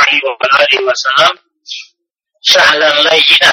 Alaihi 0.48 0.82
Wasallam 0.82 1.34
sahlan 2.40 2.96
layyina. 3.04 3.52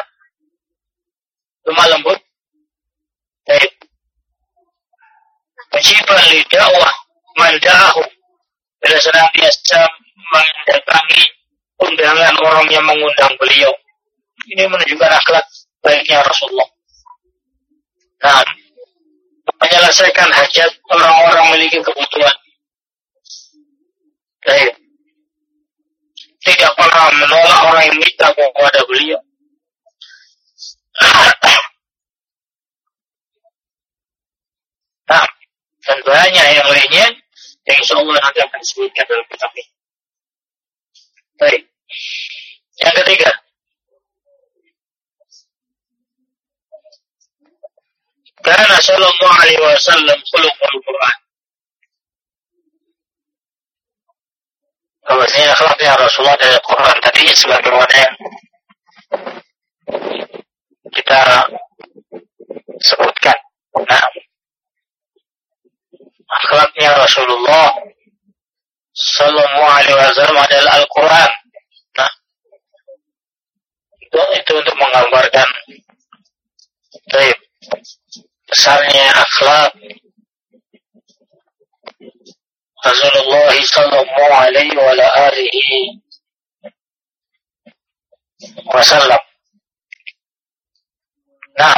Lemah 1.67 1.87
lembut. 1.91 2.19
Baik. 3.43 3.71
Mujiban 5.75 6.23
li 6.31 6.39
dakwah 6.47 6.95
man 7.35 7.53
da'ahu. 7.59 8.03
Biasa 8.87 9.79
mendatangi 10.31 11.36
undangan 11.81 12.35
orang 12.41 12.65
yang 12.73 12.85
mengundang 12.85 13.33
beliau. 13.37 13.73
Ini 14.47 14.63
menunjukkan 14.69 15.11
akhlak 15.11 15.45
baiknya 15.83 16.23
Rasulullah. 16.23 16.69
Nah, 18.23 18.43
menyelesaikan 19.61 20.29
hajat 20.31 20.71
orang-orang 20.89 21.45
memiliki 21.53 21.79
kebutuhan. 21.83 22.35
Baik. 24.47 24.73
Tidak 26.47 26.71
pernah 26.79 27.11
menolak 27.11 27.59
orang 27.67 27.83
yang 27.91 27.97
minta 27.99 28.27
kepada 28.31 28.81
beliau. 28.87 29.19
Nah, 35.07 35.27
dan 35.87 35.99
banyak 36.03 36.45
yang 36.51 36.67
lainnya 36.67 37.07
yang 37.67 37.77
insya 37.79 37.95
Allah 37.99 38.19
nanti 38.19 38.39
akan 38.43 38.59
disebutkan 38.59 39.05
dalam 39.07 39.25
kitab 39.27 39.51
ini. 39.55 39.76
Baik. 41.37 41.61
Yang 42.81 42.95
ketiga. 43.03 43.31
Karena 48.41 48.77
sallallahu 48.79 49.37
alaihi 49.37 49.61
wasallam 49.61 50.19
khuluqul 50.33 50.77
Quran. 50.81 51.17
Bahwasanya 55.07 55.49
akhlaknya 55.55 55.91
Rasulullah 55.95 56.37
dari 56.41 56.59
Quran 56.59 56.97
tadi 56.99 57.23
sebagaimana 57.31 57.95
yang 57.95 58.15
kita 60.91 61.19
sebutkan. 62.81 63.37
Nah, 63.87 64.05
akhlaknya 66.27 66.89
Rasulullah 66.97 67.71
Sallallahu 68.97 69.61
Alaihi 69.61 69.93
Wasallam 69.93 70.37
adalah 70.41 70.71
Al-Quran. 70.81 71.31
Nah, 72.01 72.11
itu, 74.01 74.19
itu 74.41 74.51
untuk 74.57 74.75
menggambarkan 74.75 75.49
baik, 77.13 77.37
besarnya 78.49 79.05
akhlak 79.21 79.71
Rasulullah 82.81 83.53
Sallallahu 84.47 85.11
Alaihi 85.11 85.99
Wasallam. 88.71 89.23
Nah, 91.59 91.75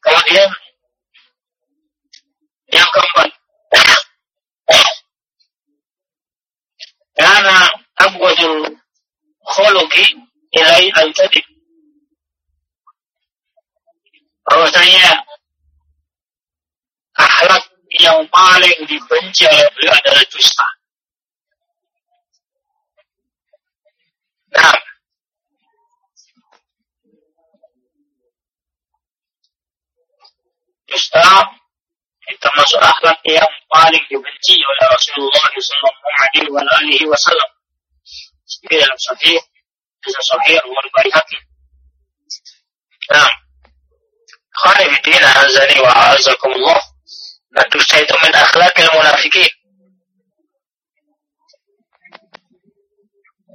Kemudian 0.00 0.48
yang 2.72 2.88
keempat, 2.88 3.30
karena 7.20 7.58
abwadul 8.00 8.64
khuluqi 9.44 10.04
ilai 10.56 10.88
al-kadib. 10.96 11.44
bahwasanya 14.50 15.22
akhlak 17.14 17.64
yang 18.02 18.18
paling 18.34 18.78
dibenci 18.90 19.46
oleh 19.46 19.68
beliau 19.78 19.94
adalah 19.94 20.24
dusta. 20.26 20.68
Nah, 24.50 24.78
dusta 30.90 31.26
termasuk 33.34 33.38
akhlak 33.38 33.38
yang 33.38 33.52
paling 33.70 34.04
dibenci 34.10 34.56
oleh 34.58 34.84
Rasulullah 34.90 35.46
Sallallahu 35.54 36.58
Alaihi 36.58 37.06
Wasallam. 37.06 37.50
Dalam 38.66 38.98
sahih, 38.98 39.38
dalam 40.02 40.22
sahih 40.26 40.58
wal 40.66 40.90
Baihaqi. 40.90 41.38
Nah, 43.10 43.30
Khalifidin 44.66 45.22
azani 45.22 45.76
wa 45.80 45.92
azakumullah. 46.14 46.80
Nah, 47.54 47.64
dusta 47.70 47.98
itu 47.98 48.14
min 48.22 48.34
akhlakil 48.34 48.90
munafikin. 48.94 49.50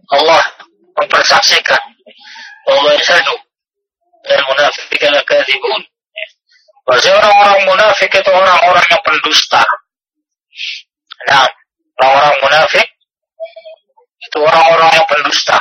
Allah 0.05 0.43
mempersaksikan 1.01 1.81
Allah 2.69 2.93
yasadu 2.93 3.35
dan 4.25 4.41
munafik 4.45 5.01
adalah 5.01 5.25
kadhibun 5.25 5.81
Maksudnya 6.85 7.17
orang-orang 7.17 7.59
munafik 7.65 8.13
itu 8.13 8.29
orang-orang 8.29 8.85
yang 8.93 9.01
pendusta. 9.01 9.61
Nah, 11.25 11.49
orang-orang 11.97 12.37
munafik 12.45 12.87
itu 14.21 14.37
orang-orang 14.37 14.89
yang 14.93 15.07
pendusta. 15.09 15.57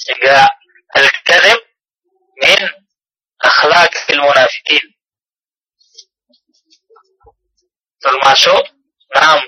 Sehingga 0.00 0.48
al-kadhib 0.96 1.60
min 2.40 2.60
akhlaqil 3.44 4.20
munafikin. 4.24 4.84
Termasuk 8.00 8.62
enam 9.12 9.38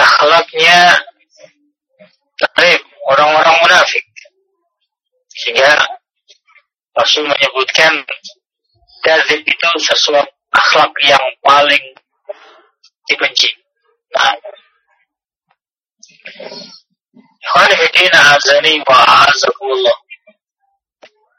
akhlaknya 0.00 0.96
orang-orang 3.12 3.56
munafik. 3.60 4.04
Sehingga 5.28 5.76
Rasul 6.94 7.26
menyebutkan 7.26 8.06
kadzib 9.04 9.44
itu 9.44 9.68
sesuatu 9.84 10.32
akhlak 10.50 10.92
yang 11.04 11.24
paling 11.44 11.84
dibenci. 13.04 13.52
Nah. 14.16 14.34
Khalifidina 17.44 18.34
azani 18.34 18.80
wa 18.88 18.96
azakumullah. 19.28 19.96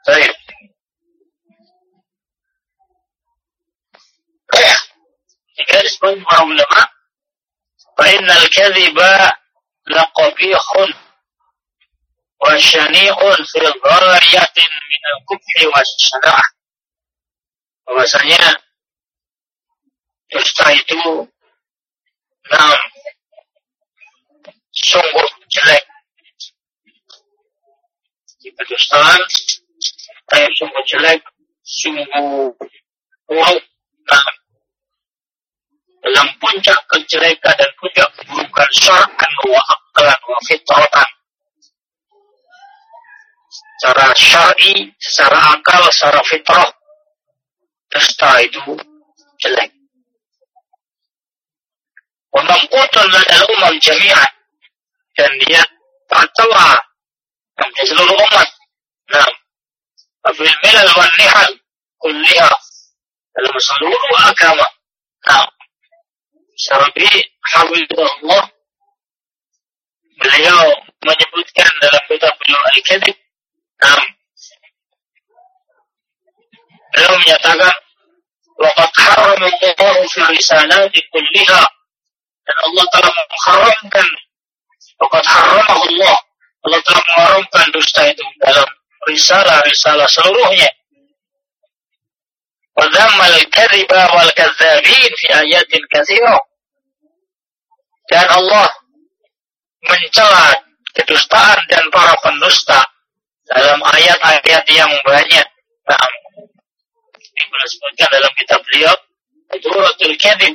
Baik. 0.06 0.32
Jika 5.56 5.82
disebut 5.82 6.22
para 6.22 6.46
ulama, 6.46 6.82
فإن 7.96 8.30
الكذب 8.30 8.98
لقبيح 9.88 10.60
وشنيع 12.44 13.16
في 13.44 13.58
غاية 13.58 14.54
من 14.92 15.02
الكفر 15.12 15.58
والشناعة 15.72 16.55
bahwasanya 17.86 18.42
dusta 20.26 20.66
itu 20.74 20.98
enam 22.50 22.78
sungguh 24.74 25.28
jelek. 25.54 25.84
Kedustaan 28.46 29.20
kayak 30.30 30.50
sungguh 30.54 30.84
jelek 30.86 31.20
sungguh 31.66 32.54
buruk 33.26 33.64
nah 34.06 34.26
dalam 35.98 36.30
puncak 36.38 36.78
kejelekan 36.86 37.54
dan 37.58 37.70
puncak 37.74 38.06
keburukan 38.14 38.70
syar'an 38.78 39.32
wa 39.50 39.62
aklan 39.66 40.20
wa 40.30 40.40
fitratan. 40.46 41.10
Secara 43.76 44.08
syar'i, 44.16 44.88
secara 44.96 45.58
akal, 45.58 45.82
secara 45.92 46.22
fitrah 46.24 46.75
dusta 47.96 48.44
itu 48.44 48.76
jelek. 49.40 49.72
Wamamkutun 52.36 53.08
ladal 53.08 53.44
umam 53.56 53.72
jami'an. 53.80 54.32
Dan 55.16 55.32
dia 55.40 55.64
tercela 56.12 56.76
di 57.56 57.84
seluruh 57.88 58.12
umat. 58.12 58.48
Nah, 59.16 59.32
Afil 60.28 60.52
milal 60.60 60.90
wan 60.92 61.08
nihal 61.16 61.52
kulliha 61.96 62.52
dalam 63.32 63.56
seluruh 63.56 64.20
agama. 64.28 64.68
Nah, 65.24 65.48
Syarabi 66.60 67.08
Habibullah 67.56 68.44
beliau 70.20 70.68
menyebutkan 71.00 71.70
dalam 71.80 72.02
kitab 72.12 72.32
beliau 72.44 72.60
Al-Kadib. 72.76 73.16
Nah, 73.80 74.04
beliau 76.92 77.12
menyatakan 77.24 77.85
Waqad 78.56 78.92
haram 78.96 79.40
Allah 79.40 79.94
fi 80.08 80.20
risalati 80.32 81.00
kulliha 81.12 81.62
dan 82.46 82.56
Allah 82.64 82.84
telah 82.92 83.12
mengharamkan 83.12 84.08
Waqad 84.96 85.24
haram 85.28 85.66
Allah 85.68 86.16
Allah 86.64 86.80
telah 86.82 87.02
mengharamkan 87.04 87.66
dusta 87.70 88.02
itu 88.08 88.24
dalam 88.40 88.68
risalah-risalah 89.06 90.08
seluruhnya 90.08 90.70
wa 92.76 92.84
dhammal 92.92 93.36
kadhiba 93.52 94.00
wal 94.12 94.32
kadzabin 94.36 95.10
fi 95.16 95.26
ayatin 95.32 95.82
dan 98.06 98.26
Allah 98.30 98.70
mencela 99.82 100.54
kedustaan 100.94 101.58
dan 101.66 101.84
para 101.90 102.14
pendusta 102.22 102.80
dalam 103.46 103.78
ayat-ayat 103.82 104.64
yang 104.70 104.90
banyak. 105.06 105.46
Nah, 105.86 106.06
beliau 107.44 107.68
sebutkan 107.68 108.08
dalam 108.08 108.32
kitab 108.40 108.60
beliau 108.64 108.94
Duratul 109.60 110.14
Kadib 110.16 110.54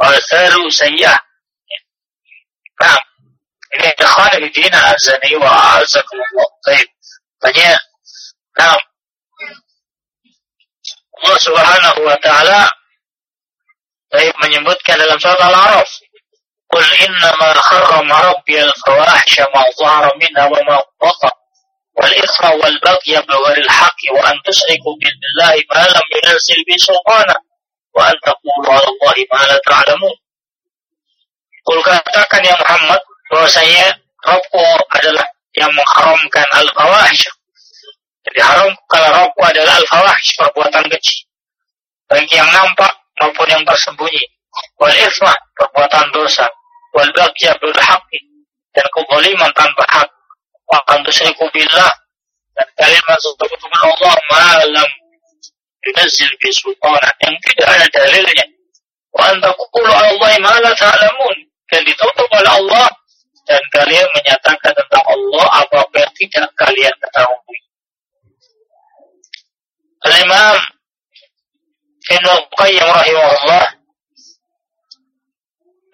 Wasaru 0.00 0.66
Sayyah 0.72 1.18
Nah 2.80 2.98
ini 3.74 3.88
ikhwan 3.94 4.32
Bidina 4.42 4.80
azani 4.94 5.36
wa 5.38 5.78
azakumullah 5.78 6.48
Baik 6.66 6.88
Banyak 7.38 7.80
Nah 8.58 8.78
Allah 11.24 11.38
subhanahu 11.38 12.00
wa 12.02 12.16
ta'ala 12.18 12.66
Baik 14.10 14.34
menyebutkan 14.42 14.98
dalam 14.98 15.18
surat 15.22 15.38
Al-Araf 15.38 15.90
Qul 16.66 16.86
innama 17.06 17.54
harrama 17.54 18.16
rabbi 18.34 18.58
al-fawahisha 18.58 19.46
ma 19.54 19.62
zahara 19.78 20.10
minha 20.18 20.42
wa 20.50 20.58
ma 20.66 20.76
batan 20.98 21.34
والإثم 21.99 22.45
والبغي 22.63 23.21
بغير 23.27 23.57
الحق 23.57 23.99
وأن 24.11 24.35
تشركوا 24.45 24.95
بالله 25.01 25.55
ما 25.75 25.83
لم 25.87 26.07
ينزل 26.15 26.59
به 26.67 26.77
سلطانا 26.77 27.35
وأن 27.95 28.15
تقولوا 28.23 28.73
على 28.73 28.87
الله 28.87 29.15
ما 29.33 29.41
لا 29.47 29.59
تعلمون 29.67 30.15
Kul 31.59 31.85
katakan 31.85 32.41
ya 32.41 32.55
Muhammad 32.57 32.97
bahwasanya 33.29 33.93
Rabbku 34.25 34.63
adalah 34.89 35.21
yang 35.53 35.69
mengharamkan 35.69 36.47
al-fawahish. 36.49 37.29
Jadi 38.25 38.41
haram 38.41 38.73
kalau 38.89 39.05
Rabbku 39.13 39.37
adalah 39.45 39.77
al-fawahish, 39.77 40.33
perbuatan 40.39 40.89
kecil. 40.97 41.29
Baik 42.09 42.25
yang 42.33 42.49
nampak 42.49 42.89
maupun 43.21 43.45
yang 43.53 43.61
tersembunyi. 43.69 44.23
Wal 44.81 44.97
isma, 44.97 45.29
perbuatan 45.53 46.09
dosa. 46.09 46.49
Wal 46.97 47.11
bagya 47.13 47.53
bil 47.61 47.75
haqqi, 47.77 48.17
dan 48.73 48.85
kezaliman 48.89 49.53
tanpa 49.53 49.85
hak 49.93 50.09
wa 50.70 50.78
an 50.90 51.00
tusyriku 51.04 51.44
billah. 51.52 51.92
Dan 52.54 52.68
kalian 52.78 53.04
masuk 53.10 53.34
dengan 53.40 53.82
Allah 53.82 54.16
malam. 54.30 54.90
Yunazil 55.84 56.32
bi 56.38 56.50
sultana. 56.54 57.10
Yang 57.24 57.34
tidak 57.50 57.68
ada 57.74 57.86
dalilnya. 57.90 58.46
Wa 59.10 59.34
an 59.34 59.36
taqulu 59.42 59.90
Allah 59.90 60.32
ma 60.38 60.54
la 60.62 60.72
ta'lamun. 60.72 61.36
Dan 61.68 61.82
ditutup 61.82 62.28
oleh 62.30 62.52
Allah. 62.52 62.88
Dan 63.44 63.60
kalian 63.74 64.08
menyatakan 64.16 64.72
tentang 64.72 65.04
Allah 65.04 65.46
apa-apa 65.60 65.96
yang 66.00 66.12
tidak 66.16 66.48
kalian 66.56 66.94
ketahui. 66.96 67.58
Al-Imam 70.04 70.56
Ibn 72.04 72.28
Qayyim 72.60 72.84
rahimahullah 72.84 73.66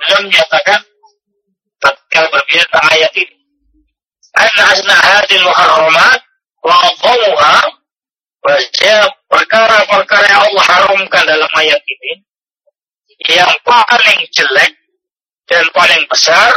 belum 0.01 0.23
menyatakan 0.27 0.81
berbicara 2.11 2.67
tentang 2.67 2.87
ayat 2.91 3.13
ini 3.15 3.40
Anna 4.39 4.97
hadil 4.99 5.43
muharramat 5.43 6.19
wa 6.63 6.77
bahwa 7.03 7.53
perkara-perkara 9.31 10.27
yang 10.29 10.43
Allah 10.49 10.65
haramkan 10.65 11.23
dalam 11.27 11.51
ayat 11.59 11.83
ini 11.83 12.13
yang 13.29 13.53
paling 13.67 14.21
jelek 14.33 14.73
dan 15.45 15.65
paling 15.77 16.03
besar 16.09 16.57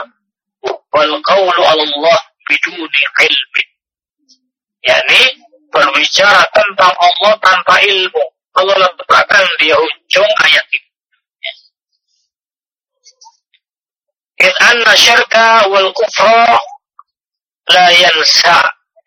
wal 0.64 1.14
qawlu 1.26 1.62
Allah 1.66 2.20
biduni 2.48 3.04
ilmi. 3.26 3.64
Yakni 4.84 5.22
berbicara 5.72 6.44
tentang 6.54 6.94
Allah 6.94 7.34
tanpa 7.42 7.82
ilmu. 7.82 8.24
Allah 8.54 8.86
letakkan 8.86 9.46
di 9.58 9.74
ujung 9.74 10.32
ayat 10.46 10.66
ini. 10.70 10.90
In 14.46 14.54
anna 14.62 14.94
syirka 14.94 15.66
wal 15.74 15.90
kufra 15.96 16.54
la 17.72 17.86
yansa 17.92 18.58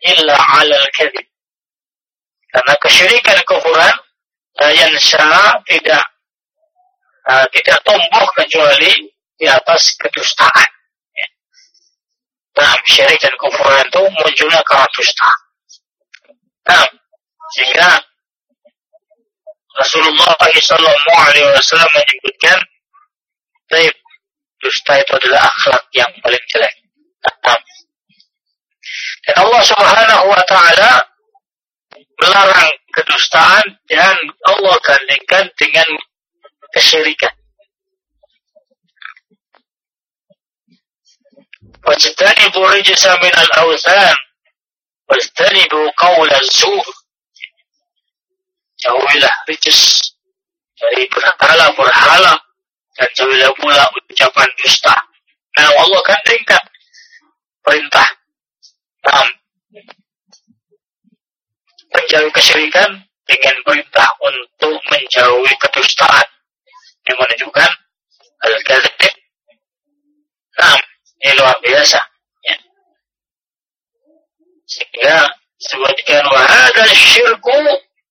illa 0.00 0.36
alal 0.60 0.88
kadhib. 0.96 1.26
Karena 2.52 2.74
kesyirikan 2.80 3.40
kufuran 3.44 3.94
la 4.56 4.68
yansa 4.72 5.60
tidak 5.68 6.04
uh, 7.28 7.46
tidak 7.52 7.78
tumbuh 7.84 8.26
kecuali 8.38 9.10
di 9.36 9.46
atas 9.46 9.98
kedustaan. 10.00 10.68
Ya. 11.12 11.26
Nah, 12.56 12.74
syirik 12.88 13.20
dan 13.20 13.34
kufuran 13.36 13.84
itu 13.84 14.02
munculnya 14.16 14.62
karena 14.64 14.88
dusta. 14.96 15.30
Nah, 16.66 16.86
sehingga 17.52 18.00
Rasulullah 19.76 20.32
Sallallahu 20.40 21.20
Alaihi 21.20 21.52
Wasallam 21.52 21.90
menyebutkan, 21.92 22.58
Taib, 23.68 23.92
dusta 24.56 24.92
itu 24.96 25.12
adalah 25.20 25.44
akhlak 25.52 25.84
yang 25.92 26.08
paling 26.24 26.44
jelek. 26.48 26.74
Nah, 27.44 27.60
dan 29.26 29.34
Allah 29.42 29.62
Subhanahu 29.62 30.24
wa 30.30 30.42
taala 30.46 30.92
melarang 32.22 32.72
kedustaan 32.94 33.64
dan 33.90 34.16
Allah 34.48 34.76
gandingkan 34.80 35.44
dengan 35.58 35.88
kesyirikan. 36.72 37.34
Wajtanibu 41.86 42.66
rijsa 42.66 43.14
min 43.22 43.30
al-awthan 43.30 44.16
wajtanibu 45.06 45.86
qawla 45.94 46.38
zur 46.50 46.82
Jauhilah 48.76 49.34
rijis 49.48 50.12
dari 50.76 51.08
berhala-berhala 51.08 52.36
dan 52.96 53.08
jauhilah 53.16 53.52
pula 53.56 53.84
ucapan 53.88 54.48
dusta. 54.60 54.92
Nah, 55.56 55.72
Allah 55.80 56.00
gandingkan 56.04 56.60
perintah 57.64 58.04
nah, 59.06 59.26
menjauhi 61.94 62.30
kesyirikan 62.34 62.90
dengan 63.26 63.56
perintah 63.62 64.10
untuk 64.22 64.78
menjauhi 64.90 65.54
kedustaan 65.62 66.26
yang 67.06 67.18
menunjukkan 67.18 67.70
al-kadzib. 68.42 69.14
Nah, 70.56 70.78
ini 71.22 71.32
luar 71.38 71.56
biasa. 71.62 72.00
Ya. 72.46 72.56
Sehingga 74.66 75.16
sebutkan 75.58 76.24
wahada 76.30 76.84
syirku 76.90 77.58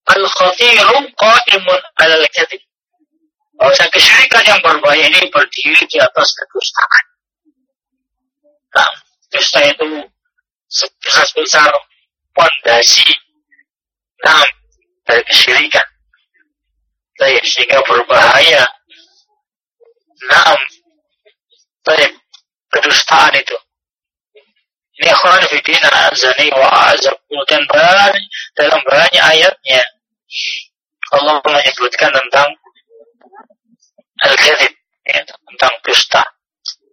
al-khatiru 0.08 1.00
qaimun 1.16 1.82
al-kadzib. 2.00 2.62
Bahwa 3.56 3.72
kesyirikan 3.72 4.44
yang 4.44 4.60
berbahaya 4.60 5.08
ini 5.08 5.32
berdiri 5.32 5.84
di 5.88 5.98
atas 6.04 6.28
kedustaan. 6.36 7.04
Nah, 8.76 8.92
dusta 9.32 9.64
itu 9.64 10.04
sebesar-besar 10.76 11.72
fondasi 12.36 13.08
nah, 14.28 14.44
dari 15.08 15.24
kesyirikan. 15.24 15.88
Baik, 17.16 17.44
sehingga 17.48 17.80
berbahaya. 17.88 18.68
Naam. 20.28 20.60
Baik, 21.88 22.12
kedustaan 22.76 23.40
itu. 23.40 23.56
Ini 24.96 25.12
akhwan 25.12 25.44
fidina 25.48 26.12
azani 26.12 26.48
wa 26.56 26.92
azakum 26.92 27.40
dan 27.48 27.64
dalam 28.56 28.80
banyak 28.88 29.24
ayatnya 29.28 29.84
Allah 31.12 31.36
menyebutkan 31.44 32.12
tentang 32.16 32.50
al-kadhib 34.24 34.74
ya, 35.04 35.22
tentang 35.24 35.74
dusta. 35.84 36.24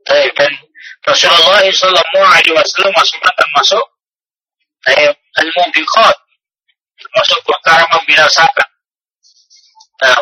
Baik, 0.02 0.30
dan 0.34 0.52
Rasulullah 1.06 1.62
Sallallahu 1.62 2.26
Alaihi 2.26 2.54
Wasallam 2.54 2.92
masukkan 2.94 3.34
termasuk 3.38 3.84
eh, 4.90 5.14
al-mubiqat 5.38 6.16
termasuk 6.98 7.38
perkara 7.42 7.82
membinasakan. 7.90 8.68
Nah, 10.02 10.18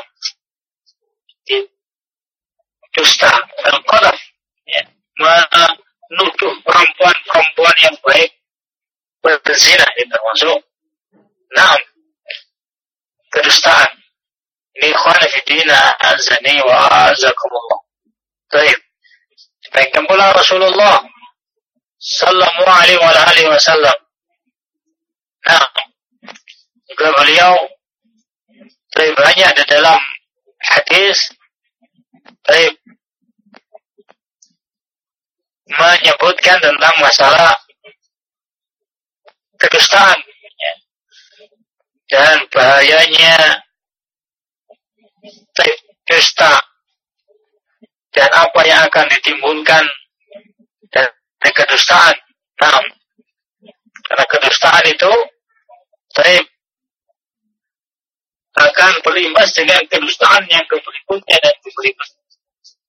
dusta 2.90 3.32
al-qadaf 3.64 4.18
ya, 4.68 4.82
menuduh 5.16 6.54
perempuan-perempuan 6.66 7.76
yang 7.84 7.96
baik 8.04 8.30
berzina 9.20 9.86
itu 10.00 10.08
termasuk 10.08 10.58
nah 11.52 11.76
kedustaan 13.30 13.90
ini 14.80 14.96
fidina 15.28 15.92
azani 16.00 16.56
wa 16.64 16.88
azakumullah. 17.12 17.80
Baik. 18.48 18.89
Demikian 19.70 20.04
pula 20.10 20.34
Rasulullah 20.34 20.98
sallallahu 22.00 22.70
alaihi 22.70 22.98
wa 22.98 23.12
alihi 23.12 23.48
wasallam. 23.50 23.96
Nah, 25.46 25.66
juga 26.90 27.08
beliau 27.22 27.54
lebih 28.98 29.14
banyak 29.14 29.50
di 29.56 29.64
dalam 29.70 30.00
hadis 30.60 31.30
baik 32.44 32.74
menyebutkan 35.70 36.58
tentang 36.58 36.94
masalah 36.98 37.54
kedustaan 39.54 40.18
dan 42.10 42.42
bahayanya 42.50 43.62
dusta 46.10 46.58
dan 48.10 48.30
apa 48.34 48.60
yang 48.66 48.80
akan 48.90 49.06
ditimbulkan 49.10 49.84
dari 50.90 51.52
kedustaan. 51.54 52.14
Nah, 52.60 52.82
karena 54.10 54.24
kedustaan 54.26 54.84
itu 54.90 55.12
baik 56.12 56.44
akan 58.60 58.92
berimbas 59.06 59.54
dengan 59.54 59.80
kedustaan 59.88 60.44
yang 60.50 60.64
berikutnya 60.66 61.38
dan 61.38 61.54
berikutnya. 61.62 62.20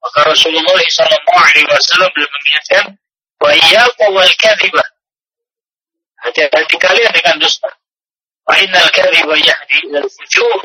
Maka 0.01 0.19
Rasulullah 0.33 0.81
SAW 0.81 2.09
belum 2.09 2.29
mengingatkan, 2.33 2.85
wa 3.37 3.51
iyyakum 3.53 4.09
wal 4.17 4.33
kadhibah. 4.41 4.87
Hati-hati 6.25 6.75
kalian 6.81 7.13
dengan 7.13 7.37
dusta. 7.37 7.69
Wa 8.49 8.57
innal 8.57 8.89
kadhiba 8.89 9.37
yahdi 9.37 9.77
ilal 9.85 10.09
fujur. 10.09 10.59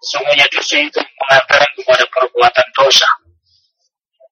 Sungguhnya 0.00 0.46
dosa 0.48 0.80
itu 0.80 0.96
mengantarkan 0.96 1.70
kepada 1.76 2.04
perbuatan 2.08 2.68
dosa. 2.78 3.10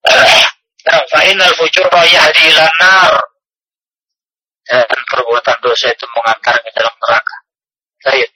Nah, 0.07 1.03
fa'inal 1.11 1.55
fujura 1.59 2.03
yahdi 2.07 2.43
ilan 2.53 2.73
nar. 2.79 3.15
Dan 4.69 5.01
perbuatan 5.09 5.57
dosa 5.65 5.89
itu 5.89 6.07
mengantar 6.13 6.61
ke 6.61 6.71
dalam 6.77 6.93
neraka. 6.93 7.37
Baik. 8.05 8.29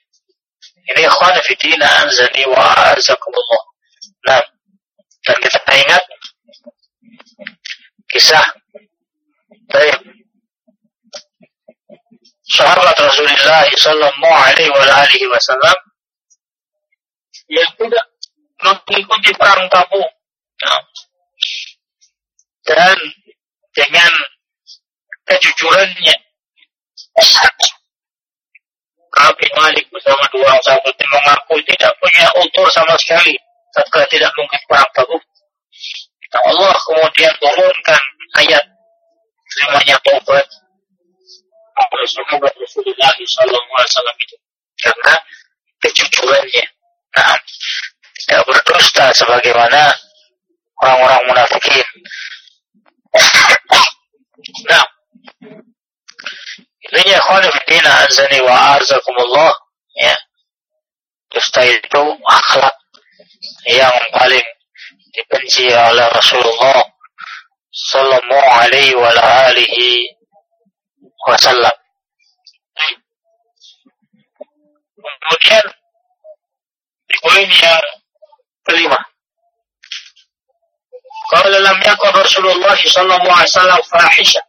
Ini 0.92 1.00
ikhwan 1.06 1.36
fitina 1.44 1.88
anzani 2.02 2.42
wa. 2.48 2.96
Nah, 4.26 4.42
dan 5.22 5.36
kita 5.38 5.60
ingat 5.70 6.02
kisah 8.10 8.46
Baik. 9.72 9.96
Sahabat 12.44 12.92
Rasulullah 13.00 13.64
sallallahu 13.72 14.36
alaihi 14.36 14.68
wa 14.68 14.84
alihi 15.00 15.26
wasallam 15.32 15.78
yang 17.48 17.70
tidak 17.80 18.04
mengikuti 18.60 19.32
perang 19.32 19.64
Tabuk. 19.72 20.04
Nah, 20.60 20.80
dan 22.66 22.96
dengan 23.72 24.12
kejujurannya 25.26 26.16
Abi 29.22 29.46
Malik 29.54 29.86
bersama 29.92 30.24
dua 30.32 30.50
orang 30.50 30.62
sahabat 30.64 30.96
mengaku 30.98 31.54
tidak 31.68 31.92
punya 32.00 32.26
utur 32.42 32.66
sama 32.72 32.96
sekali. 32.98 33.36
Setelah 33.70 34.08
tidak 34.08 34.32
mungkin 34.34 34.60
perang 34.66 34.90
Tabuk. 34.96 35.22
Nah, 36.32 36.42
Allah 36.48 36.74
kemudian 36.80 37.32
turunkan 37.38 38.02
ayat 38.40 38.64
terimanya 39.52 39.96
taubat. 40.00 40.46
Oleh 41.92 42.08
sahabat 42.08 42.52
Rasulullah 42.56 43.12
SAW 43.12 44.16
itu. 44.16 44.36
Karena 44.80 45.14
kejujurannya. 45.84 46.64
Nah, 47.12 47.36
tidak 48.16 48.42
berdusta 48.48 49.12
sebagaimana 49.12 49.92
orang-orang 50.80 51.20
munafikin. 51.28 51.84
Nah, 54.68 54.86
ini 56.92 57.02
ya 57.08 57.20
khonifidina 57.22 57.90
azani 58.06 58.38
wa 58.44 58.76
azakumullah. 58.76 59.52
Ya. 59.96 60.16
Dusta 61.32 61.64
itu 61.64 62.02
akhlak 62.28 62.76
yang 63.66 63.96
paling 64.12 64.46
dibenci 65.16 65.72
oleh 65.72 66.06
Rasulullah 66.12 66.84
sallallahu 67.72 68.52
alaihi 68.60 68.92
wa 68.96 69.08
alihi 69.48 70.12
wasallam. 71.24 71.76
Kemudian 75.02 75.66
Di 77.12 77.16
poin 77.20 77.44
yang 77.44 77.84
kelima. 78.64 79.00
Kalau 81.28 81.60
lam 81.60 81.76
yakun 81.84 82.12
Rasulullah 82.16 82.72
sallallahu 82.72 83.28
alaihi 83.28 83.52
wasallam 83.52 83.80
fahisha. 83.84 84.40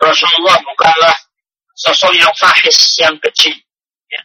Rasulullah 0.00 0.56
bukanlah 0.64 1.16
sosok 1.76 2.16
yang 2.16 2.32
fahis, 2.40 2.96
yang 2.96 3.12
kecil. 3.20 3.52
Ya. 4.08 4.22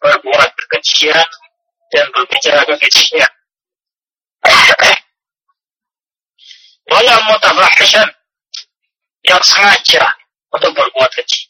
Berbuat 0.00 0.50
kekejian 0.56 1.28
dan 1.92 2.08
berbicara 2.16 2.64
kekejian. 2.64 3.28
Wala 6.92 7.14
mutafahishan 7.24 8.08
yang 9.24 9.40
sengaja 9.40 10.02
untuk 10.52 10.76
berbuat 10.76 11.08
kecil. 11.14 11.48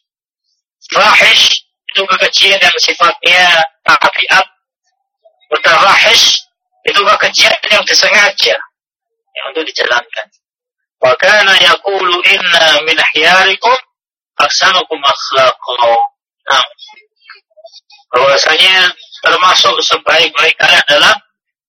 Fahish 0.92 1.66
itu 1.88 2.02
kekejian 2.04 2.60
yang 2.60 2.76
sifatnya 2.78 3.64
tabiat. 3.82 4.46
Mutafahish 5.50 6.46
itu 6.84 7.00
kekejian 7.00 7.54
yang 7.70 7.82
disengaja 7.82 8.56
yang 9.32 9.44
untuk 9.50 9.64
dijalankan. 9.66 10.26
Wa 11.02 11.12
kana 11.18 11.58
yaqulu 11.58 12.14
inna 12.30 12.78
min 12.86 12.94
ahyarikum 12.94 13.74
ahsanukum 14.38 15.02
akhlaqan. 15.02 15.98
Nah, 16.46 16.64
bahwasanya 18.14 18.94
termasuk 19.22 19.82
sebaik-baik 19.82 20.54
kalian 20.62 20.82
adalah 20.86 21.14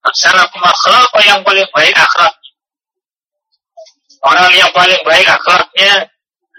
ahsanukum 0.05 0.61
akhlaqan 0.61 1.23
yang 1.25 1.41
paling 1.41 1.65
baik 1.73 1.95
akhlak. 1.97 2.33
Orang 4.23 4.53
yang 4.53 4.69
paling 4.69 5.01
baik 5.01 5.27
akhlaknya 5.27 6.07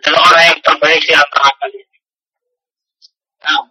adalah 0.02 0.20
orang 0.34 0.44
yang 0.50 0.58
terbaik 0.60 1.00
di 1.06 1.14
antara 1.14 1.48
kalian. 1.62 1.88
Nah, 3.44 3.62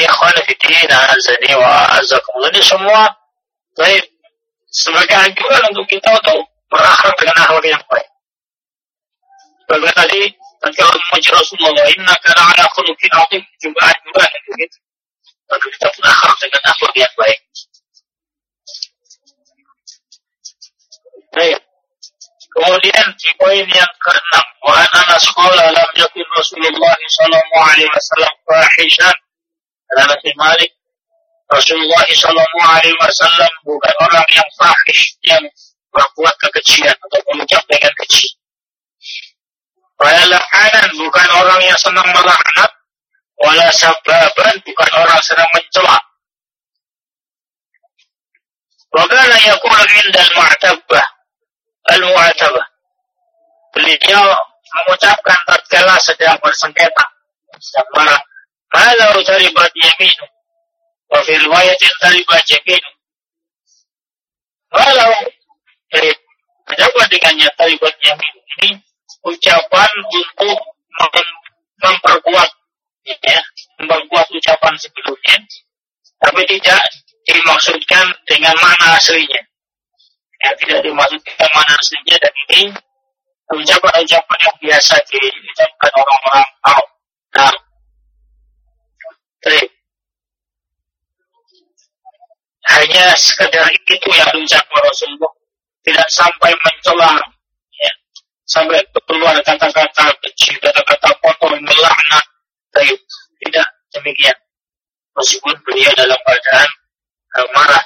ini 0.00 0.06
khonifidin, 0.08 0.90
azani 0.90 1.52
wa. 1.60 2.00
Ini 2.48 2.62
semua 2.64 3.12
baik 3.76 4.02
sebagai 4.72 5.12
anjuran 5.14 5.62
untuk 5.76 5.84
kita 5.92 6.08
untuk 6.24 6.51
berakhlak 6.72 7.14
dengan 7.20 7.36
akhlak 7.44 7.64
yang 7.68 7.84
baik. 7.84 8.08
Sebagai 9.60 9.92
tadi, 9.92 10.20
ketika 10.64 10.84
memuji 10.88 11.28
Rasulullah, 11.32 11.86
inna 11.92 12.14
kana 12.24 12.42
ala 12.48 12.64
khuluqin 12.72 13.12
azim, 13.12 13.42
juga 13.60 13.80
anjuran 13.92 14.30
itu 14.40 14.50
gitu. 14.56 14.78
Lalu 15.52 15.66
kita 15.76 15.88
berakhlak 16.00 16.36
dengan 16.40 16.62
akhlak 16.64 16.94
yang 16.96 17.14
baik. 17.20 17.40
Baik. 21.32 21.58
Kemudian 22.52 23.06
di 23.16 23.30
poin 23.40 23.64
yang 23.64 23.92
keenam, 23.96 24.46
wa 24.60 24.72
anana 24.76 25.16
sekolah 25.16 25.68
lam 25.72 25.90
yakun 25.96 26.26
Rasulullah 26.36 26.96
sallallahu 26.96 27.64
alaihi 27.68 27.88
wasallam 27.88 28.32
fahishan. 28.44 29.16
Dalam 29.92 30.20
Malik 30.40 30.72
Rasulullah 31.52 32.08
Shallallahu 32.08 32.64
Alaihi 32.64 32.96
Wasallam 32.96 33.52
bukan 33.68 33.94
orang 34.00 34.24
yang 34.32 34.48
fahish 34.56 35.20
yang 35.28 35.44
melakukan 35.92 36.36
kekejian 36.48 36.96
atau 36.96 37.20
mengucapkan 37.30 37.92
keji. 38.04 38.26
Wala 40.00 40.24
la'anan 40.26 40.90
bukan 40.98 41.28
orang 41.30 41.60
yang 41.62 41.78
senang 41.78 42.08
melaknat, 42.10 42.70
wala 43.38 43.68
sababan 43.70 44.54
bukan 44.66 44.90
orang 44.98 45.20
senang 45.22 45.46
mencela. 45.54 45.98
Bagaimana 48.92 49.36
kana 49.40 49.48
yaqulu 49.48 49.84
inda 50.04 50.20
al-mu'tabah 50.20 51.06
al-mu'tabah. 51.96 52.66
Beliau 53.72 54.26
mengucapkan 54.72 55.38
tatkala 55.48 55.96
sedang 55.96 56.36
bersengketa, 56.44 57.04
sedang 57.56 57.88
marah. 57.96 58.20
Kalau 58.68 59.20
taribat 59.24 59.72
yaminu, 59.72 60.26
wa 61.08 61.20
fi 61.24 61.36
cari 62.00 62.20
bat 62.28 62.44
yamin. 62.52 62.84
Kalau 64.72 65.12
dari 65.92 66.10
ada 66.72 66.86
dengannya 66.88 67.48
taribat 67.54 67.94
yamin. 68.00 68.34
Ini 68.62 68.70
ucapan 69.28 69.90
untuk 70.08 70.58
memperkuat 71.82 72.50
ya, 73.04 73.40
memperkuat 73.80 74.26
ucapan 74.32 74.74
sebelumnya 74.80 75.36
tapi 76.22 76.42
tidak 76.46 76.80
dimaksudkan 77.26 78.06
dengan 78.30 78.54
mana 78.62 78.94
aslinya. 78.94 79.42
Ya, 80.42 80.50
tidak 80.58 80.80
dimaksudkan 80.86 81.48
mana 81.54 81.72
aslinya 81.74 82.16
dan 82.18 82.34
ini 82.48 82.62
ucapan-ucapan 83.52 84.38
yang 84.38 84.56
biasa 84.62 84.94
diucapkan 85.10 85.92
orang-orang 85.92 86.48
Arab. 86.62 86.88
Nah, 87.36 87.54
baik 89.42 89.68
hanya 92.62 93.04
sekedar 93.18 93.66
itu 93.74 94.08
yang 94.14 94.30
diucapkan 94.32 94.80
Rasulullah 94.86 95.32
tidak 95.82 96.08
sampai 96.10 96.50
mencela 96.62 97.18
ya, 97.74 97.92
sampai 98.46 98.78
keluar 99.06 99.34
kata-kata 99.42 100.14
benci 100.22 100.54
kata-kata 100.62 101.10
kotor 101.22 101.52
melaknat 101.58 102.24
baik 102.72 102.98
tidak 103.42 103.66
demikian. 103.92 104.38
Meskipun 105.12 105.54
beliau 105.68 105.92
dalam 105.92 106.16
keadaan 106.24 106.70
uh, 107.36 107.48
marah. 107.52 107.84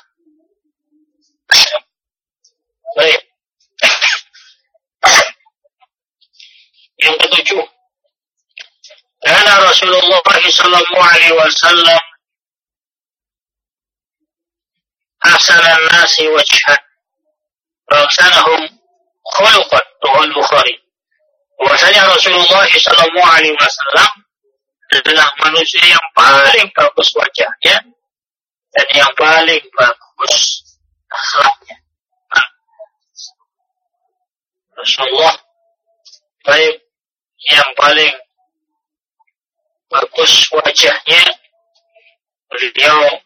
Baik. 2.96 3.20
Yang 6.96 7.16
ketujuh. 7.26 7.64
Karena 9.26 9.52
Rasulullah 9.58 10.22
Sallallahu 10.22 11.02
Alaihi 11.02 11.34
Wasallam 11.34 12.02
asalan 15.26 15.80
nasi 15.90 16.30
wajhan 16.30 16.85
وأحسنهم 17.91 18.79
خلقا 19.37 19.81
رواه 20.05 20.23
البخاري 20.23 20.81
bahwasanya 21.61 22.09
Rasulullah 22.09 22.65
Shallallahu 22.65 23.21
Alaihi 23.37 23.53
Wasallam 23.53 24.11
adalah 24.97 25.29
manusia 25.45 25.93
yang 25.93 26.05
paling 26.17 26.67
bagus 26.73 27.13
wajahnya 27.13 27.77
dan 28.73 28.87
yang 28.97 29.13
paling 29.13 29.61
bagus 29.77 30.65
akhlaknya. 31.05 31.77
Nah, 32.33 32.47
Rasulullah 34.81 35.37
baik 36.41 36.81
yang 37.53 37.69
paling 37.77 38.13
bagus 39.85 40.33
wajahnya 40.49 41.23
beliau 42.49 43.21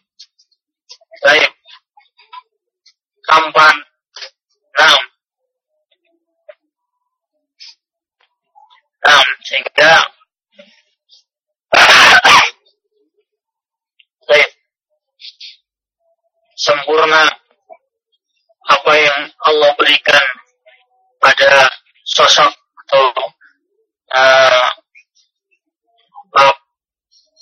baik 1.24 1.50
tampan. 3.24 3.76
Nah. 4.79 5.01
Nah, 9.01 9.23
sehingga 9.41 9.91
sempurna 16.61 17.25
apa 18.69 18.93
yang 18.93 19.19
Allah 19.49 19.73
berikan 19.73 20.21
pada 21.17 21.65
sosok 22.05 22.53
atau 22.85 23.09
uh, 24.13 24.69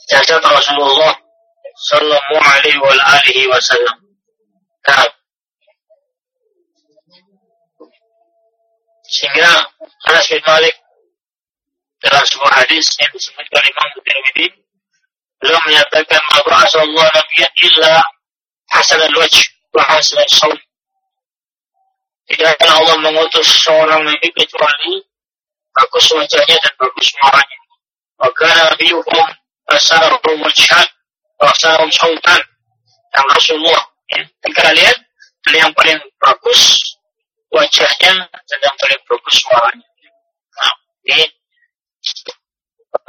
jasad 0.09 0.39
Rasulullah 0.39 1.13
Sallallahu 1.79 2.35
Alaihi 2.39 3.47
Wasallam. 3.51 3.97
Nah, 4.87 5.05
Sehingga 9.19 9.67
Anas 10.07 10.31
bin 10.31 10.39
Malik 10.47 10.75
dalam 11.99 12.23
sebuah 12.23 12.63
hadis 12.63 12.87
yang 13.03 13.11
disebutkan 13.11 13.67
Imam 13.67 13.87
Tirmidzi 13.99 14.47
beliau 15.43 15.59
menyatakan 15.67 16.23
ma 16.23 16.39
Allah 16.63 17.07
nabiyyan 17.11 17.53
illa 17.67 17.99
hasan 18.71 19.03
al-wajh 19.11 19.43
wa 19.75 19.83
hasan 19.91 20.23
al-sawt. 20.23 20.59
Tidak 22.31 22.47
akan 22.47 22.69
Allah 22.79 22.95
mengutus 23.03 23.43
seorang 23.59 24.07
nabi 24.07 24.31
kecuali 24.31 25.03
bagus 25.75 26.05
wajahnya 26.15 26.55
dan 26.63 26.73
bagus 26.79 27.11
suaranya. 27.11 27.59
Maka 28.23 28.47
nabiyukum 28.71 29.25
asarahu 29.67 30.31
wajhan 30.39 30.87
wa 31.43 31.51
asarahu 31.51 31.91
sawtan. 31.91 32.39
Yang 33.19 33.27
Rasulullah. 33.35 33.83
Ya. 34.15 34.23
Beliau 35.43 35.59
yang 35.67 35.73
paling 35.75 35.99
bagus 36.23 36.61
wajahnya 37.49 38.29
sedang 38.45 38.75
bagus 38.79 39.35
suaranya. 39.41 39.89
Nah, 40.57 40.73
ini 41.09 41.25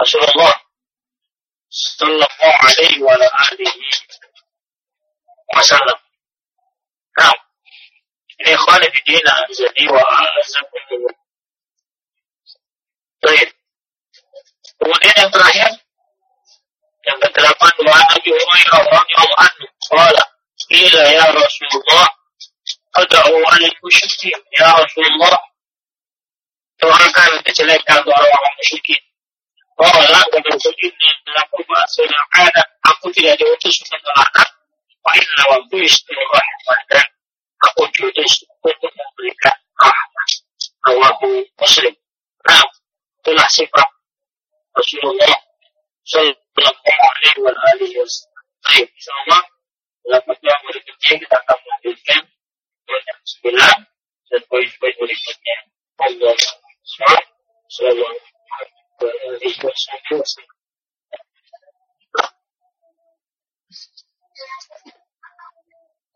Rasulullah 0.00 0.54
Sallallahu 1.70 2.56
Alaihi 2.66 2.98
wa 3.04 3.14
alihi 3.14 3.80
Wasallam. 5.54 5.98
Nah, 7.20 7.34
ini 8.40 8.50
ikhwan 8.54 8.82
fi 8.82 9.00
din 9.06 9.26
azani 9.28 9.84
wa. 9.90 10.02
Baik. 13.20 13.48
Kemudian 14.80 15.14
yang 15.20 15.30
terakhir 15.30 15.70
yang 17.04 17.18
kedelapan 17.20 17.74
wa 17.84 17.96
Nabi 18.00 18.30
Hurairah 18.32 18.80
radhiyallahu 18.88 19.36
anhu 19.44 19.66
qala 19.92 20.24
Qila 20.70 21.02
ya 21.02 21.26
Rasulullah, 21.34 22.06
Kedahu 22.90 23.38
alaiku 23.38 23.86
syukir 23.86 24.34
Ya 24.58 24.66
Rasulullah 24.74 25.38
Tuhan 26.80 27.08
kan 27.14 27.30
kejelekan 27.46 27.98
Tuhan 28.02 28.18
orang 28.18 28.34
orang 28.34 28.54
musyrikin 28.58 29.00
Oh 29.80 29.96
lah 30.12 30.24
Kedahu 30.28 30.58
sujud 30.60 30.92
Aku 31.46 31.56
masyarakat 31.64 32.66
Aku 32.90 33.06
tidak 33.14 33.38
diutus 33.38 33.80
Untuk 33.86 34.00
melakar 34.04 34.48
Wain 35.06 35.26
lawan 35.40 35.60
ku 35.70 35.80
istirahat 35.80 36.56
Wadah 36.66 37.04
Aku 37.70 37.88
diutus 37.94 38.44
Untuk 38.60 38.92
memberikan 38.92 39.56
Rahmat 39.78 40.28
Rawahu 40.84 41.46
muslim 41.62 41.94
Nah 42.44 42.66
Itulah 43.22 43.48
sifat 43.48 43.88
Rasulullah 44.76 45.36
Sallallahu 46.04 47.04
alaihi 47.06 47.38
wa 47.40 47.52
alihi 47.72 47.94
wa 48.02 48.08
sallam 48.10 48.44
Baik 48.66 48.88
Insya 48.92 49.12
Allah 49.24 49.42
Dalam 50.04 50.22
waktu 50.26 50.44
yang 50.44 50.62
berikutnya 50.66 51.12
Kita 51.24 51.36
akan 51.40 51.56
melanjutkan 51.62 52.20
poin 52.90 53.02
yang 53.06 53.22
sebelah 53.22 53.74
dan 54.26 54.42
poin-poin 54.50 54.94
berikutnya. 54.98 55.56
Allah 56.02 56.34
selalu 57.70 58.02